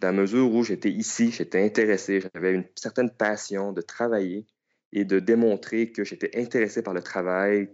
dans 0.00 0.08
la 0.08 0.12
mesure 0.12 0.52
où 0.52 0.64
j'étais 0.64 0.90
ici, 0.90 1.30
j'étais 1.30 1.64
intéressé, 1.64 2.20
j'avais 2.34 2.54
une 2.54 2.66
certaine 2.74 3.10
passion 3.10 3.72
de 3.72 3.80
travailler 3.80 4.46
et 4.92 5.04
de 5.04 5.20
démontrer 5.20 5.92
que 5.92 6.04
j'étais 6.04 6.38
intéressé 6.38 6.82
par 6.82 6.92
le 6.92 7.02
travail 7.02 7.70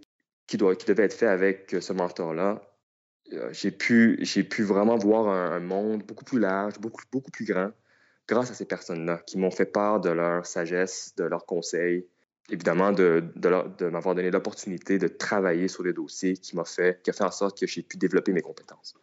qui, 0.47 0.57
doit, 0.57 0.77
qui 0.77 0.87
devait 0.87 1.05
être 1.05 1.15
fait 1.15 1.27
avec 1.27 1.75
ce 1.81 1.93
mentor-là, 1.93 2.63
euh, 3.33 3.51
j'ai 3.53 3.71
pu, 3.71 4.23
pu 4.51 4.63
vraiment 4.63 4.97
voir 4.97 5.29
un, 5.29 5.61
monde 5.61 6.03
beaucoup 6.05 6.25
plus 6.25 6.39
large, 6.39 6.79
beaucoup, 6.79 7.03
beaucoup 7.13 7.31
plus 7.31 7.45
grand, 7.45 7.71
grâce 8.27 8.51
à 8.51 8.55
ces 8.55 8.65
personnes-là 8.65 9.23
qui 9.27 9.39
m'ont 9.39 9.51
fait 9.51 9.67
part 9.67 10.01
de 10.01 10.11
leur 10.11 10.47
sagesse, 10.47 11.15
de 11.17 11.25
leurs 11.25 11.45
conseils, 11.45 12.07
évidemment, 12.51 12.93
de, 12.93 13.25
de, 13.37 13.89
m'avoir 13.89 14.15
donné 14.15 14.31
l'opportunité 14.31 14.99
de 14.99 15.09
travailler 15.09 15.69
sur 15.69 15.83
les 15.83 15.93
dossiers 15.93 16.37
qui 16.37 16.57
m'a 16.57 16.65
fait, 16.65 17.03
qui 17.03 17.11
a 17.11 17.13
fait 17.13 17.25
en 17.25 17.31
sorte 17.31 17.59
que 17.59 17.67
j'ai 17.67 17.83
pu 17.83 17.97
développer 17.97 18.33
mes 18.33 18.41
compétences. 18.41 18.95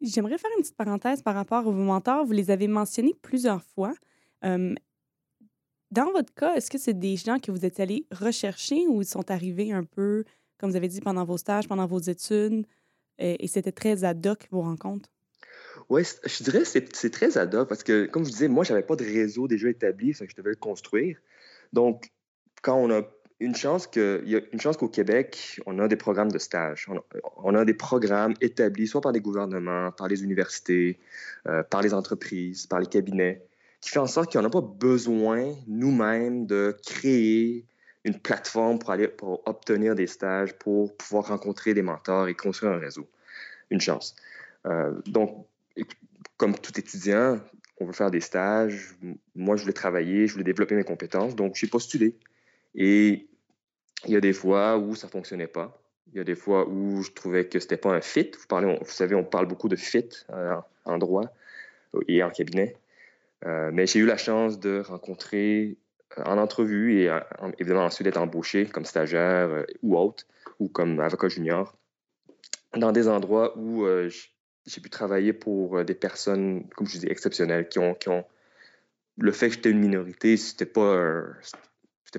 J'aimerais 0.00 0.38
faire 0.38 0.50
une 0.56 0.62
petite 0.62 0.76
parenthèse 0.76 1.22
par 1.22 1.34
rapport 1.34 1.58
à 1.58 1.62
vos 1.62 1.72
mentors. 1.72 2.24
Vous 2.24 2.32
les 2.32 2.50
avez 2.50 2.68
mentionnés 2.68 3.14
plusieurs 3.20 3.62
fois. 3.62 3.94
dans 4.42 6.12
votre 6.12 6.32
cas, 6.34 6.54
est-ce 6.54 6.70
que 6.70 6.78
c'est 6.78 6.98
des 6.98 7.16
gens 7.16 7.38
que 7.38 7.50
vous 7.50 7.64
êtes 7.64 7.80
allés 7.80 8.06
rechercher 8.12 8.86
ou 8.86 9.02
ils 9.02 9.08
sont 9.08 9.30
arrivés 9.30 9.72
un 9.72 9.84
peu, 9.84 10.24
comme 10.58 10.70
vous 10.70 10.76
avez 10.76 10.88
dit, 10.88 11.00
pendant 11.00 11.24
vos 11.24 11.38
stages, 11.38 11.66
pendant 11.66 11.86
vos 11.86 11.98
études, 11.98 12.66
et, 13.18 13.48
c'était 13.48 13.72
très 13.72 14.04
ad 14.04 14.24
hoc 14.26 14.46
vos 14.50 14.62
rencontres? 14.62 15.10
Oui, 15.88 16.02
je 16.24 16.44
dirais 16.44 16.60
que 16.60 16.66
c'est 16.92 17.10
très 17.10 17.36
ad 17.36 17.54
hoc 17.54 17.68
parce 17.68 17.82
que, 17.82 18.06
comme 18.06 18.24
je 18.24 18.30
disais, 18.30 18.48
moi, 18.48 18.62
je 18.62 18.72
n'avais 18.72 18.86
pas 18.86 18.94
de 18.94 19.04
réseau 19.04 19.48
déjà 19.48 19.68
établi, 19.68 20.14
ça 20.14 20.26
que 20.26 20.30
je 20.30 20.36
devais 20.36 20.50
le 20.50 20.56
construire. 20.56 21.18
Donc, 21.72 22.10
quand 22.62 22.76
on 22.76 22.90
a 22.90 23.02
une 23.40 23.54
chance 23.54 23.86
que, 23.86 24.20
il 24.24 24.30
y 24.30 24.36
a 24.36 24.40
une 24.52 24.60
chance 24.60 24.76
qu'au 24.76 24.88
Québec, 24.88 25.60
on 25.66 25.78
a 25.78 25.86
des 25.86 25.96
programmes 25.96 26.32
de 26.32 26.38
stage. 26.38 26.88
On 27.36 27.54
a, 27.54 27.64
des 27.64 27.74
programmes 27.74 28.34
établis 28.40 28.88
soit 28.88 29.00
par 29.00 29.12
les 29.12 29.20
gouvernements, 29.20 29.92
par 29.92 30.08
les 30.08 30.24
universités, 30.24 30.98
euh, 31.46 31.62
par 31.62 31.82
les 31.82 31.94
entreprises, 31.94 32.66
par 32.66 32.80
les 32.80 32.86
cabinets, 32.86 33.42
qui 33.80 33.90
fait 33.90 34.00
en 34.00 34.08
sorte 34.08 34.32
qu'on 34.32 34.42
n'a 34.42 34.50
pas 34.50 34.60
besoin 34.60 35.54
nous-mêmes 35.68 36.46
de 36.46 36.76
créer 36.84 37.64
une 38.04 38.18
plateforme 38.18 38.78
pour 38.78 38.90
aller 38.90 39.06
pour 39.06 39.46
obtenir 39.46 39.94
des 39.94 40.06
stages, 40.06 40.52
pour 40.54 40.96
pouvoir 40.96 41.28
rencontrer 41.28 41.74
des 41.74 41.82
mentors 41.82 42.26
et 42.26 42.34
construire 42.34 42.72
un 42.72 42.78
réseau. 42.78 43.06
Une 43.70 43.80
chance. 43.80 44.16
Euh, 44.66 45.00
donc, 45.06 45.46
comme 46.36 46.58
tout 46.58 46.78
étudiant, 46.78 47.38
on 47.80 47.86
veut 47.86 47.92
faire 47.92 48.10
des 48.10 48.20
stages. 48.20 48.96
Moi, 49.34 49.56
je 49.56 49.62
voulais 49.62 49.72
travailler, 49.72 50.26
je 50.26 50.32
voulais 50.32 50.44
développer 50.44 50.74
mes 50.74 50.84
compétences, 50.84 51.36
donc 51.36 51.54
j'ai 51.54 51.66
postulé. 51.66 52.16
Et 52.74 53.28
il 54.06 54.12
y 54.12 54.16
a 54.16 54.20
des 54.20 54.32
fois 54.32 54.78
où 54.78 54.94
ça 54.94 55.06
ne 55.06 55.12
fonctionnait 55.12 55.46
pas. 55.46 55.80
Il 56.12 56.18
y 56.18 56.20
a 56.20 56.24
des 56.24 56.34
fois 56.34 56.66
où 56.68 57.02
je 57.02 57.10
trouvais 57.10 57.46
que 57.46 57.58
ce 57.58 57.64
n'était 57.64 57.76
pas 57.76 57.90
un 57.90 58.00
fit. 58.00 58.30
Vous, 58.38 58.46
parlez, 58.46 58.78
savez, 58.84 59.14
on 59.14 59.24
parle 59.24 59.46
beaucoup 59.46 59.68
de 59.68 59.76
fit 59.76 60.08
euh, 60.30 60.56
en 60.84 60.98
droit 60.98 61.24
et 62.06 62.22
en 62.22 62.30
cabinet. 62.30 62.76
Euh, 63.46 63.70
mais 63.72 63.86
j'ai 63.86 64.00
eu 64.00 64.06
la 64.06 64.16
chance 64.16 64.58
de 64.58 64.80
rencontrer 64.80 65.76
euh, 66.18 66.22
en 66.24 66.38
entrevue 66.38 67.02
et 67.02 67.10
évidemment 67.58 67.84
ensuite 67.84 68.04
d'être 68.04 68.16
embauché 68.16 68.66
comme 68.66 68.84
stagiaire 68.84 69.64
ou 69.82 69.96
autre 69.96 70.24
ou 70.58 70.68
comme 70.68 70.98
avocat 70.98 71.28
junior 71.28 71.76
dans 72.74 72.90
des 72.90 73.06
endroits 73.06 73.56
où 73.56 73.86
j'ai 74.68 74.80
pu 74.80 74.90
travailler 74.90 75.32
pour 75.32 75.78
euh, 75.78 75.84
des 75.84 75.94
personnes, 75.94 76.68
comme 76.76 76.86
je 76.86 76.98
dis, 76.98 77.06
exceptionnelles, 77.06 77.68
qui 77.68 77.78
ont, 77.78 77.94
qui 77.94 78.08
ont... 78.08 78.24
Le 79.16 79.32
fait 79.32 79.48
que 79.48 79.54
j'étais 79.54 79.70
une 79.70 79.80
minorité, 79.80 80.36
c'était 80.36 80.66
pas, 80.66 81.24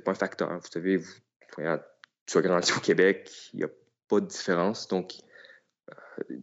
pas 0.03 0.11
un 0.11 0.15
facteur. 0.15 0.59
Vous 0.59 0.67
savez, 0.71 1.01
tu 1.55 2.37
as 2.37 2.41
grandi 2.41 2.73
au 2.73 2.79
Québec, 2.81 3.31
il 3.53 3.57
n'y 3.59 3.63
a 3.63 3.69
pas 4.09 4.19
de 4.19 4.25
différence. 4.25 4.87
Donc, 4.89 5.13
euh, 5.89 6.35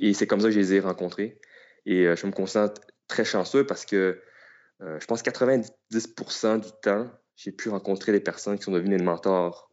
et 0.00 0.14
c'est 0.14 0.26
comme 0.26 0.40
ça 0.40 0.48
que 0.48 0.52
je 0.52 0.58
les 0.58 0.74
ai 0.74 0.80
rencontrés. 0.80 1.38
Et 1.86 2.06
euh, 2.06 2.16
je 2.16 2.26
me 2.26 2.32
considère 2.32 2.70
très 3.06 3.24
chanceux 3.24 3.64
parce 3.66 3.84
que 3.84 4.20
je 4.80 5.04
pense 5.04 5.20
que 5.20 5.30
90 5.30 5.72
du 5.90 6.72
temps, 6.82 7.10
j'ai 7.36 7.52
pu 7.52 7.68
rencontrer 7.68 8.12
des 8.12 8.20
personnes 8.20 8.56
qui 8.56 8.64
sont 8.64 8.72
devenues 8.72 8.96
des 8.96 9.04
mentors, 9.04 9.70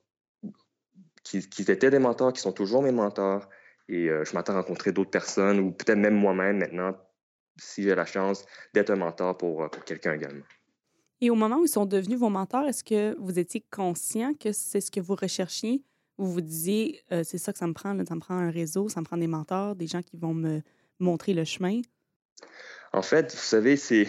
qui, 1.24 1.48
qui 1.48 1.62
étaient 1.62 1.90
des 1.90 2.00
mentors, 2.00 2.34
qui 2.34 2.42
sont 2.42 2.52
toujours 2.52 2.84
mes 2.84 2.92
mentors, 2.92 3.48
et 3.90 4.10
euh, 4.10 4.24
je 4.26 4.34
m'attends 4.34 4.54
à 4.54 4.58
rencontrer 4.58 4.92
d'autres 4.92 5.12
personnes 5.12 5.60
ou 5.60 5.72
peut-être 5.72 5.98
même 5.98 6.16
moi-même 6.16 6.58
maintenant, 6.58 6.96
si 7.58 7.84
j'ai 7.84 7.96
la 7.96 8.06
chance 8.06 8.46
d'être 8.74 8.90
un 8.90 8.96
mentor 8.96 9.38
pour, 9.38 9.64
euh, 9.64 9.68
pour 9.68 9.84
quelqu'un 9.84 10.14
également. 10.14 10.46
Et 11.22 11.30
au 11.30 11.36
moment 11.36 11.58
où 11.58 11.66
ils 11.66 11.70
sont 11.70 11.86
devenus 11.86 12.20
vos 12.20 12.30
mentors, 12.30 12.66
est-ce 12.68 12.84
que 12.84 13.16
vous 13.20 13.40
étiez 13.40 13.66
conscient 13.72 14.34
que 14.34 14.52
c'est 14.52 14.82
ce 14.82 14.92
que 14.92 15.00
vous 15.00 15.16
recherchiez? 15.16 15.84
Vous 16.18 16.32
vous 16.32 16.42
disiez, 16.42 17.04
euh, 17.12 17.24
c'est 17.24 17.38
ça 17.38 17.54
que 17.54 17.60
ça 17.60 17.68
me 17.68 17.74
prend, 17.74 17.98
ça 18.06 18.16
me 18.16 18.20
prend 18.20 18.36
un 18.36 18.52
réseau, 18.52 18.90
ça 18.90 19.02
me 19.02 19.06
prend 19.06 19.18
des 19.18 19.28
mentors, 19.28 19.76
des 19.76 19.88
gens 19.88 20.02
qui 20.02 20.18
vont 20.18 20.34
me 20.34 20.62
montrer 21.00 21.34
le 21.34 21.44
chemin? 21.44 21.82
En 22.94 23.02
fait, 23.02 23.32
vous 23.32 23.38
savez, 23.38 23.78
c'est 23.78 24.08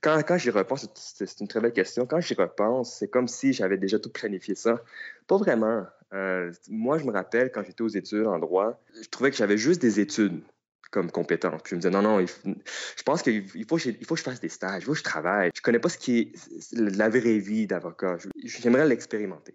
quand, 0.00 0.20
quand 0.26 0.36
j'y 0.36 0.50
repense, 0.50 0.88
c'est 0.94 1.40
une 1.40 1.48
très 1.48 1.60
belle 1.60 1.72
question. 1.72 2.06
Quand 2.06 2.20
j'y 2.20 2.34
repense, 2.34 2.94
c'est 2.94 3.08
comme 3.08 3.26
si 3.26 3.52
j'avais 3.52 3.78
déjà 3.78 3.98
tout 3.98 4.10
planifié 4.10 4.54
ça. 4.54 4.82
Pas 5.26 5.36
vraiment. 5.36 5.86
Euh, 6.12 6.52
moi, 6.68 6.98
je 6.98 7.04
me 7.04 7.12
rappelle 7.12 7.52
quand 7.52 7.62
j'étais 7.62 7.82
aux 7.82 7.88
études 7.88 8.26
en 8.26 8.38
droit, 8.38 8.82
je 9.00 9.08
trouvais 9.08 9.30
que 9.30 9.36
j'avais 9.36 9.58
juste 9.58 9.80
des 9.80 10.00
études 10.00 10.42
comme 10.90 11.10
compétence. 11.10 11.62
Puis 11.62 11.70
je 11.70 11.74
me 11.76 11.80
disais, 11.80 11.90
non, 11.90 12.02
non, 12.02 12.24
je 12.26 13.02
pense 13.04 13.22
qu'il 13.22 13.46
faut, 13.68 13.78
il 13.78 14.04
faut 14.04 14.14
que 14.14 14.18
je 14.18 14.24
fasse 14.24 14.40
des 14.40 14.48
stages, 14.48 14.82
il 14.82 14.86
faut 14.86 14.92
que 14.92 14.98
je 14.98 15.04
travaille. 15.04 15.50
Je 15.54 15.62
connais 15.62 15.78
pas 15.78 15.88
ce 15.88 15.98
qui 15.98 16.18
est 16.18 16.32
la 16.72 17.08
vraie 17.08 17.38
vie 17.38 17.66
d'avocat. 17.66 18.16
J'aimerais 18.44 18.86
l'expérimenter. 18.88 19.54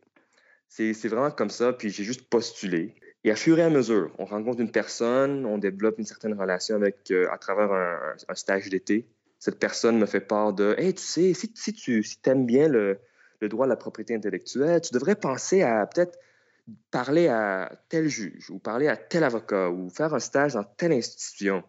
C'est 0.67 1.07
vraiment 1.07 1.31
comme 1.31 1.49
ça, 1.49 1.73
puis 1.73 1.89
j'ai 1.89 2.03
juste 2.03 2.29
postulé. 2.29 2.95
Et 3.23 3.31
à 3.31 3.35
fur 3.35 3.57
et 3.57 3.63
à 3.63 3.69
mesure, 3.69 4.11
on 4.19 4.25
rencontre 4.25 4.61
une 4.61 4.71
personne, 4.71 5.45
on 5.45 5.57
développe 5.57 5.97
une 5.97 6.05
certaine 6.05 6.39
relation 6.39 6.75
avec, 6.75 7.09
euh, 7.09 7.27
à 7.31 7.37
travers 7.37 7.71
un, 7.71 8.35
stage 8.35 8.69
d'été. 8.69 9.07
Cette 9.39 9.57
personne 9.57 9.97
me 9.97 10.05
fait 10.05 10.21
part 10.21 10.53
de 10.53 10.75
Hey, 10.77 10.93
tu 10.93 11.01
sais, 11.01 11.33
si, 11.33 11.73
tu 11.73 12.03
si 12.03 12.17
aimes 12.25 12.45
bien 12.45 12.67
le, 12.67 12.99
le, 13.41 13.49
droit 13.49 13.65
à 13.65 13.69
la 13.69 13.77
propriété 13.77 14.13
intellectuelle, 14.13 14.79
tu 14.81 14.93
devrais 14.93 15.15
penser 15.15 15.63
à 15.63 15.87
peut-être 15.87 16.19
parler 16.91 17.27
à 17.27 17.71
tel 17.89 18.07
juge 18.07 18.49
ou 18.49 18.59
parler 18.59 18.87
à 18.87 18.97
tel 18.97 19.23
avocat 19.23 19.69
ou 19.69 19.89
faire 19.89 20.13
un 20.13 20.19
stage 20.19 20.53
dans 20.53 20.63
telle 20.63 20.93
institution. 20.93 21.63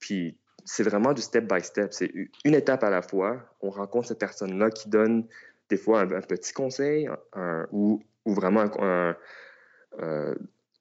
Puis 0.00 0.38
c'est 0.64 0.82
vraiment 0.82 1.12
du 1.12 1.22
step 1.22 1.50
by 1.50 1.62
step. 1.62 1.92
C'est 1.92 2.10
une 2.44 2.54
étape 2.54 2.82
à 2.84 2.90
la 2.90 3.02
fois. 3.02 3.40
On 3.60 3.70
rencontre 3.70 4.08
cette 4.08 4.18
personne-là 4.18 4.70
qui 4.70 4.88
donne 4.88 5.26
des 5.68 5.76
fois 5.76 6.00
un, 6.00 6.06
petit 6.06 6.52
conseil 6.52 7.08
ou, 7.70 8.02
ou, 8.24 8.34
vraiment 8.34 8.64
un, 8.80 9.16
euh, 10.00 10.34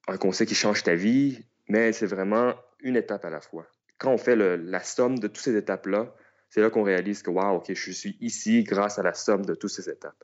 un 0.08 0.18
conseil 0.18 0.48
qui 0.48 0.56
change 0.56 0.84
ta 0.84 0.96
vie, 0.96 1.46
mais 1.70 1.94
c'est 1.94 2.06
vraiment 2.06 2.54
une 2.82 2.96
étape 2.96 3.24
à 3.26 3.30
la 3.30 3.42
fois. 3.42 3.68
Quand 3.98 4.12
on 4.12 4.18
fait 4.18 4.36
la 4.36 4.84
somme 4.84 5.20
de 5.20 5.28
toutes 5.28 5.44
ces 5.44 5.56
étapes-là, 5.56 6.14
c'est 6.50 6.62
là, 6.62 6.70
qu'on 6.70 6.84
réalise 6.84 7.24
que, 7.24 7.30
wow, 7.30 7.56
OK, 7.56 7.74
je 7.74 7.92
suis 7.92 8.18
ici 8.20 8.64
grâce 8.64 9.00
à 9.00 9.04
la 9.04 9.14
somme 9.14 9.46
de 9.46 9.56
toutes 9.56 9.72
ces 9.72 9.90
étapes. 9.90 10.24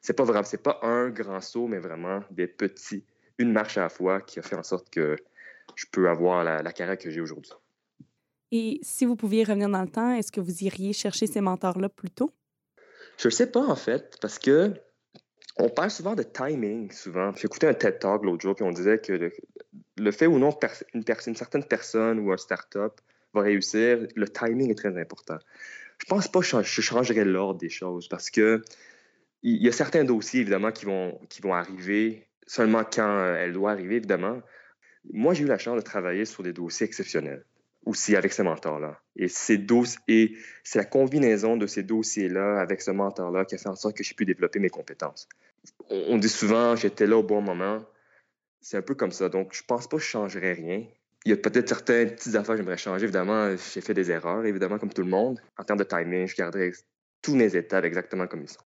C'est 0.00 0.14
pas 0.14 0.24
vraiment, 0.24 0.44
c'est 0.44 0.62
pas 0.62 0.78
un 0.82 1.10
grand 1.10 1.40
saut, 1.40 1.66
mais 1.66 1.78
vraiment 1.78 2.20
des 2.30 2.46
petits, 2.46 3.04
une 3.38 3.52
marche 3.52 3.78
à 3.78 3.82
la 3.82 3.88
fois 3.88 4.20
qui 4.20 4.38
a 4.38 4.42
fait 4.42 4.56
en 4.56 4.62
sorte 4.62 4.90
que 4.90 5.16
je 5.74 5.86
peux 5.90 6.08
avoir 6.08 6.44
la, 6.44 6.62
la 6.62 6.72
carrière 6.72 6.98
que 6.98 7.10
j'ai 7.10 7.20
aujourd'hui. 7.20 7.52
Et 8.50 8.78
si 8.82 9.04
vous 9.04 9.16
pouviez 9.16 9.44
revenir 9.44 9.68
dans 9.68 9.82
le 9.82 9.88
temps, 9.88 10.14
est-ce 10.14 10.32
que 10.32 10.40
vous 10.40 10.64
iriez 10.64 10.92
chercher 10.92 11.26
ces 11.26 11.40
mentors-là 11.40 11.88
plus 11.88 12.10
tôt? 12.10 12.32
Je 13.18 13.28
ne 13.28 13.32
sais 13.32 13.50
pas, 13.50 13.60
en 13.60 13.76
fait, 13.76 14.16
parce 14.20 14.38
que 14.38 14.72
on 15.58 15.68
parle 15.68 15.90
souvent 15.90 16.14
de 16.14 16.22
timing, 16.22 16.90
souvent. 16.92 17.34
J'ai 17.34 17.46
écouté 17.46 17.66
un 17.66 17.74
TED 17.74 17.98
Talk 17.98 18.24
l'autre 18.24 18.42
jour, 18.42 18.54
puis 18.54 18.64
on 18.64 18.70
disait 18.70 18.98
que 18.98 19.32
le, 19.96 20.12
fait 20.12 20.26
ou 20.26 20.38
non 20.38 20.56
une, 20.94 21.04
une, 21.26 21.34
certaine 21.34 21.64
personne 21.64 22.20
ou 22.20 22.32
un 22.32 22.36
start-up 22.36 23.00
va 23.34 23.42
réussir, 23.42 24.06
le 24.14 24.28
timing 24.28 24.70
est 24.70 24.76
très 24.76 24.96
important. 24.96 25.38
Je 25.98 26.06
pense 26.06 26.28
pas 26.28 26.40
que 26.40 26.46
je 26.46 26.80
changerais 26.80 27.24
l'ordre 27.24 27.58
des 27.58 27.68
choses 27.68 28.08
parce 28.08 28.30
que 28.30 28.62
il 29.42 29.62
y 29.62 29.68
a 29.68 29.72
certains 29.72 30.04
dossiers, 30.04 30.40
évidemment, 30.40 30.72
qui 30.72 30.84
vont, 30.84 31.18
qui 31.28 31.40
vont 31.40 31.54
arriver 31.54 32.26
seulement 32.46 32.82
quand 32.84 33.08
euh, 33.08 33.36
elle 33.36 33.52
doit 33.52 33.72
arriver, 33.72 33.96
évidemment. 33.96 34.40
Moi, 35.12 35.34
j'ai 35.34 35.44
eu 35.44 35.46
la 35.46 35.58
chance 35.58 35.76
de 35.76 35.82
travailler 35.82 36.24
sur 36.24 36.42
des 36.42 36.52
dossiers 36.52 36.86
exceptionnels 36.86 37.44
aussi 37.88 38.16
avec 38.16 38.32
ce 38.32 38.42
mentor-là. 38.42 39.00
Et 39.16 39.28
c'est 39.28 39.64
la 40.74 40.84
combinaison 40.84 41.56
de 41.56 41.66
ces 41.66 41.82
dossiers-là 41.82 42.60
avec 42.60 42.82
ce 42.82 42.90
mentor-là 42.90 43.44
qui 43.44 43.54
a 43.54 43.58
fait 43.58 43.68
en 43.68 43.76
sorte 43.76 43.96
que 43.96 44.04
j'ai 44.04 44.14
pu 44.14 44.26
développer 44.26 44.58
mes 44.58 44.68
compétences. 44.68 45.26
On, 45.88 46.18
dit 46.18 46.28
souvent, 46.28 46.76
j'étais 46.76 47.06
là 47.06 47.16
au 47.16 47.22
bon 47.22 47.40
moment. 47.40 47.82
C'est 48.60 48.76
un 48.76 48.82
peu 48.82 48.94
comme 48.94 49.12
ça. 49.12 49.28
Donc, 49.28 49.54
je 49.54 49.62
pense 49.64 49.88
pas 49.88 49.96
que 49.96 50.02
je 50.02 50.08
changerais 50.08 50.52
rien. 50.52 50.84
Il 51.24 51.30
y 51.30 51.32
a 51.32 51.36
peut-être 51.36 51.68
certaines 51.68 52.10
petites 52.14 52.34
affaires 52.34 52.54
que 52.54 52.60
j'aimerais 52.60 52.76
changer. 52.76 53.04
Évidemment, 53.04 53.54
j'ai 53.56 53.80
fait 53.80 53.94
des 53.94 54.10
erreurs, 54.10 54.44
évidemment, 54.44 54.78
comme 54.78 54.92
tout 54.92 55.02
le 55.02 55.08
monde. 55.08 55.40
En 55.56 55.64
termes 55.64 55.78
de 55.78 55.84
timing, 55.84 56.26
je 56.26 56.36
garderai 56.36 56.72
tous 57.22 57.34
mes 57.34 57.56
étapes 57.56 57.84
exactement 57.84 58.26
comme 58.26 58.42
ils 58.42 58.48
sont. 58.48 58.60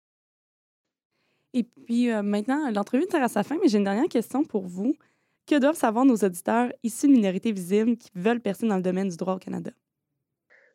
Et 1.54 1.64
puis 1.64 2.10
euh, 2.10 2.22
maintenant, 2.22 2.70
l'entrevue 2.70 3.06
tire 3.06 3.22
à 3.22 3.28
sa 3.28 3.42
fin, 3.42 3.56
mais 3.60 3.68
j'ai 3.68 3.78
une 3.78 3.84
dernière 3.84 4.08
question 4.08 4.44
pour 4.44 4.66
vous. 4.66 4.94
Que 5.46 5.58
doivent 5.58 5.76
savoir 5.76 6.04
nos 6.04 6.16
auditeurs 6.16 6.72
issus 6.82 7.08
de 7.08 7.12
minorités 7.12 7.52
visibles 7.52 7.96
qui 7.96 8.10
veulent 8.14 8.40
percer 8.40 8.66
dans 8.66 8.76
le 8.76 8.82
domaine 8.82 9.08
du 9.08 9.16
droit 9.16 9.34
au 9.34 9.38
Canada? 9.38 9.72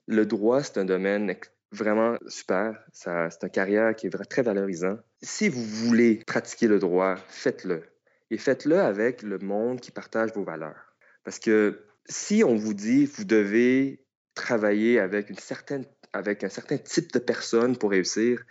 Le 0.08 0.26
droit, 0.26 0.62
c'est 0.62 0.78
un 0.78 0.86
domaine 0.86 1.36
vraiment 1.72 2.18
super. 2.28 2.78
C'est 2.92 3.10
une 3.10 3.50
carrière 3.50 3.96
qui 3.96 4.08
est 4.08 4.30
très 4.30 4.42
valorisant. 4.42 4.98
Si 5.22 5.50
vous 5.50 5.64
voulez 5.64 6.24
pratiquer 6.26 6.68
le 6.68 6.80
droit, 6.80 7.16
faites-le. 7.28 7.84
Et 8.30 8.38
faites-le 8.38 8.80
avec 8.80 9.22
le 9.22 9.40
monde 9.40 9.80
qui 9.80 9.92
partage 9.92 10.32
vos 10.34 10.44
valeurs. 10.44 10.96
Parce 11.24 11.40
que 11.40 11.86
si 12.06 12.44
on 12.44 12.56
vous 12.56 12.74
dit 12.74 13.06
vous 13.06 13.24
devez 13.24 14.06
travailler 14.34 15.00
avec, 15.00 15.30
une 15.30 15.38
certaine, 15.38 15.86
avec 16.14 16.44
un 16.44 16.50
certain 16.50 16.78
type 16.78 17.12
de 17.14 17.20
personnes 17.20 17.78
pour 17.78 17.92
réussir, 17.92 18.44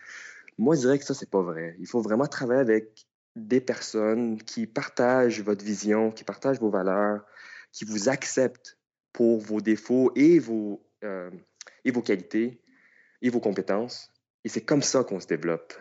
moi, 0.58 0.74
je 0.74 0.80
dirais 0.80 0.98
que 0.98 1.04
ça, 1.04 1.14
c'est 1.14 1.30
pas 1.30 1.42
vrai. 1.42 1.76
Il 1.78 1.86
faut 1.86 2.00
vraiment 2.00 2.26
travailler 2.26 2.60
avec 2.60 3.06
des 3.34 3.60
personnes 3.60 4.42
qui 4.42 4.66
partagent 4.66 5.42
votre 5.42 5.64
vision, 5.64 6.10
qui 6.10 6.24
partagent 6.24 6.60
vos 6.60 6.70
valeurs, 6.70 7.24
qui 7.72 7.84
vous 7.84 8.08
acceptent 8.08 8.78
pour 9.12 9.40
vos 9.40 9.60
défauts 9.60 10.12
et 10.14 10.38
vos, 10.38 10.82
euh, 11.04 11.30
qualités 12.04 12.60
et 13.22 13.30
vos 13.30 13.40
compétences. 13.40 14.10
Et 14.44 14.48
c'est 14.48 14.62
comme 14.62 14.82
ça 14.82 15.04
qu'on 15.04 15.20
se 15.20 15.26
développe. 15.26 15.74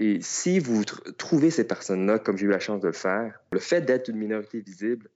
Et 0.00 0.20
si 0.20 0.58
vous 0.58 0.84
trouvez 0.84 1.50
ces 1.50 1.64
personnes-là, 1.64 2.18
comme 2.18 2.36
j'ai 2.36 2.46
eu 2.46 2.50
la 2.50 2.60
chance 2.60 2.80
de 2.80 2.86
le 2.86 2.92
faire, 2.92 3.40
le 3.52 3.58
fait 3.58 3.80
d'être 3.80 4.08
une 4.08 4.16
minorité 4.16 4.60
visible 4.60 5.10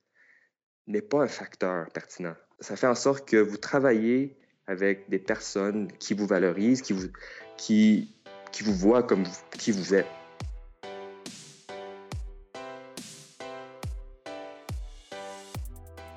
n'est 0.87 1.03
pas 1.03 1.23
un 1.23 1.29
facteur 1.29 1.89
pertinent. 1.93 2.35
Ça 2.61 2.77
fait 2.77 2.89
en 2.89 2.95
sorte 2.95 3.29
que 3.29 3.37
vous 3.37 3.57
travaillez 3.57 4.37
avec 4.67 5.09
des 5.09 5.19
personnes 5.19 5.91
qui 5.99 6.15
vous 6.15 6.27
valorisent, 6.27 6.83
qui 6.83 6.93
vous, 6.93 7.09
qui, 7.57 8.15
qui 8.53 8.63
vous 8.63 8.75
voient 8.75 9.03
comme 9.03 9.25
qui 9.59 9.73
vous 9.73 9.95
êtes. 9.95 10.07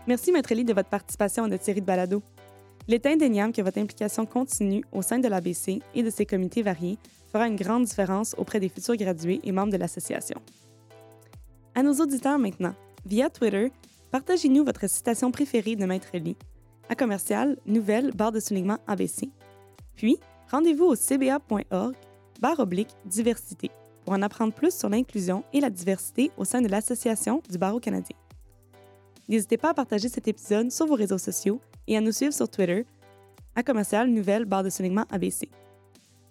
Merci, 0.07 0.31
Maître 0.31 0.53
Lee, 0.53 0.63
de 0.63 0.73
votre 0.73 0.89
participation 0.89 1.45
à 1.45 1.47
notre 1.47 1.63
série 1.63 1.81
de 1.81 1.85
balados. 1.85 2.21
Il 2.87 2.93
est 2.93 3.05
indéniable 3.07 3.53
que 3.53 3.61
votre 3.63 3.79
implication 3.79 4.27
continue 4.27 4.83
au 4.91 5.01
sein 5.01 5.17
de 5.17 5.27
l'ABC 5.27 5.81
et 5.95 6.03
de 6.03 6.09
ses 6.11 6.27
comités 6.27 6.61
variés 6.61 6.99
fera 7.31 7.47
une 7.47 7.55
grande 7.55 7.85
différence 7.85 8.35
auprès 8.37 8.59
des 8.59 8.69
futurs 8.69 8.95
gradués 8.95 9.39
et 9.43 9.51
membres 9.51 9.71
de 9.71 9.77
l'association. 9.77 10.39
À 11.73 11.81
nos 11.81 11.93
auditeurs 11.93 12.37
maintenant, 12.37 12.75
via 13.05 13.31
Twitter, 13.31 13.71
partagez-nous 14.11 14.63
votre 14.63 14.87
citation 14.87 15.31
préférée 15.31 15.75
de 15.75 15.85
Maître 15.85 16.11
Lee, 16.13 16.37
à 16.87 16.95
commercial 16.95 17.57
nouvelle 17.65 18.11
barre 18.11 18.31
de 18.31 18.39
soulignement 18.39 18.77
ABC. 18.85 19.29
Puis, 19.95 20.17
rendez-vous 20.51 20.85
au 20.85 20.95
cba.org 20.95 21.95
barre 22.39 22.59
oblique 22.59 22.95
diversité 23.05 23.71
pour 24.03 24.13
en 24.13 24.21
apprendre 24.21 24.53
plus 24.53 24.73
sur 24.73 24.89
l'inclusion 24.89 25.43
et 25.53 25.59
la 25.59 25.69
diversité 25.69 26.31
au 26.37 26.45
sein 26.45 26.61
de 26.61 26.67
l'Association 26.67 27.41
du 27.49 27.57
barreau 27.57 27.79
canadien. 27.79 28.15
N'hésitez 29.27 29.57
pas 29.57 29.69
à 29.69 29.73
partager 29.73 30.07
cet 30.07 30.27
épisode 30.27 30.71
sur 30.71 30.85
vos 30.85 30.95
réseaux 30.95 31.17
sociaux 31.17 31.59
et 31.87 31.97
à 31.97 32.01
nous 32.01 32.11
suivre 32.11 32.33
sur 32.33 32.47
Twitter 32.47 32.85
à 33.55 33.63
commercial 33.63 34.09
nouvelle 34.09 34.45
barre 34.45 34.63
de 34.63 34.69
soulignement 34.69 35.05
ABC. 35.09 35.49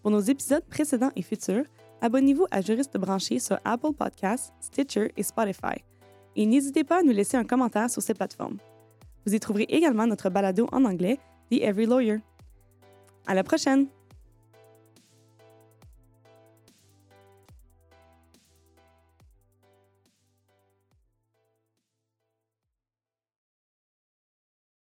Pour 0.02 0.10
nos 0.10 0.20
épisodes 0.20 0.64
précédents 0.68 1.10
et 1.16 1.22
futurs, 1.22 1.64
abonnez-vous 2.00 2.46
à 2.50 2.60
Juriste 2.60 2.96
branché 2.98 3.38
sur 3.38 3.58
Apple 3.64 3.92
Podcasts, 3.92 4.52
Stitcher 4.60 5.12
et 5.16 5.22
Spotify. 5.22 5.82
Et 6.36 6.46
n'hésitez 6.46 6.84
pas 6.84 7.00
à 7.00 7.02
nous 7.02 7.12
laisser 7.12 7.36
un 7.36 7.44
commentaire 7.44 7.88
sur 7.90 8.02
ces 8.02 8.14
plateformes. 8.14 8.58
Vous 9.26 9.34
y 9.34 9.40
trouverez 9.40 9.66
également 9.68 10.06
notre 10.06 10.28
balado 10.28 10.68
en 10.72 10.84
anglais, 10.84 11.18
The 11.50 11.62
Every 11.62 11.86
Lawyer. 11.86 12.18
À 13.26 13.34
la 13.34 13.42
prochaine! 13.42 13.88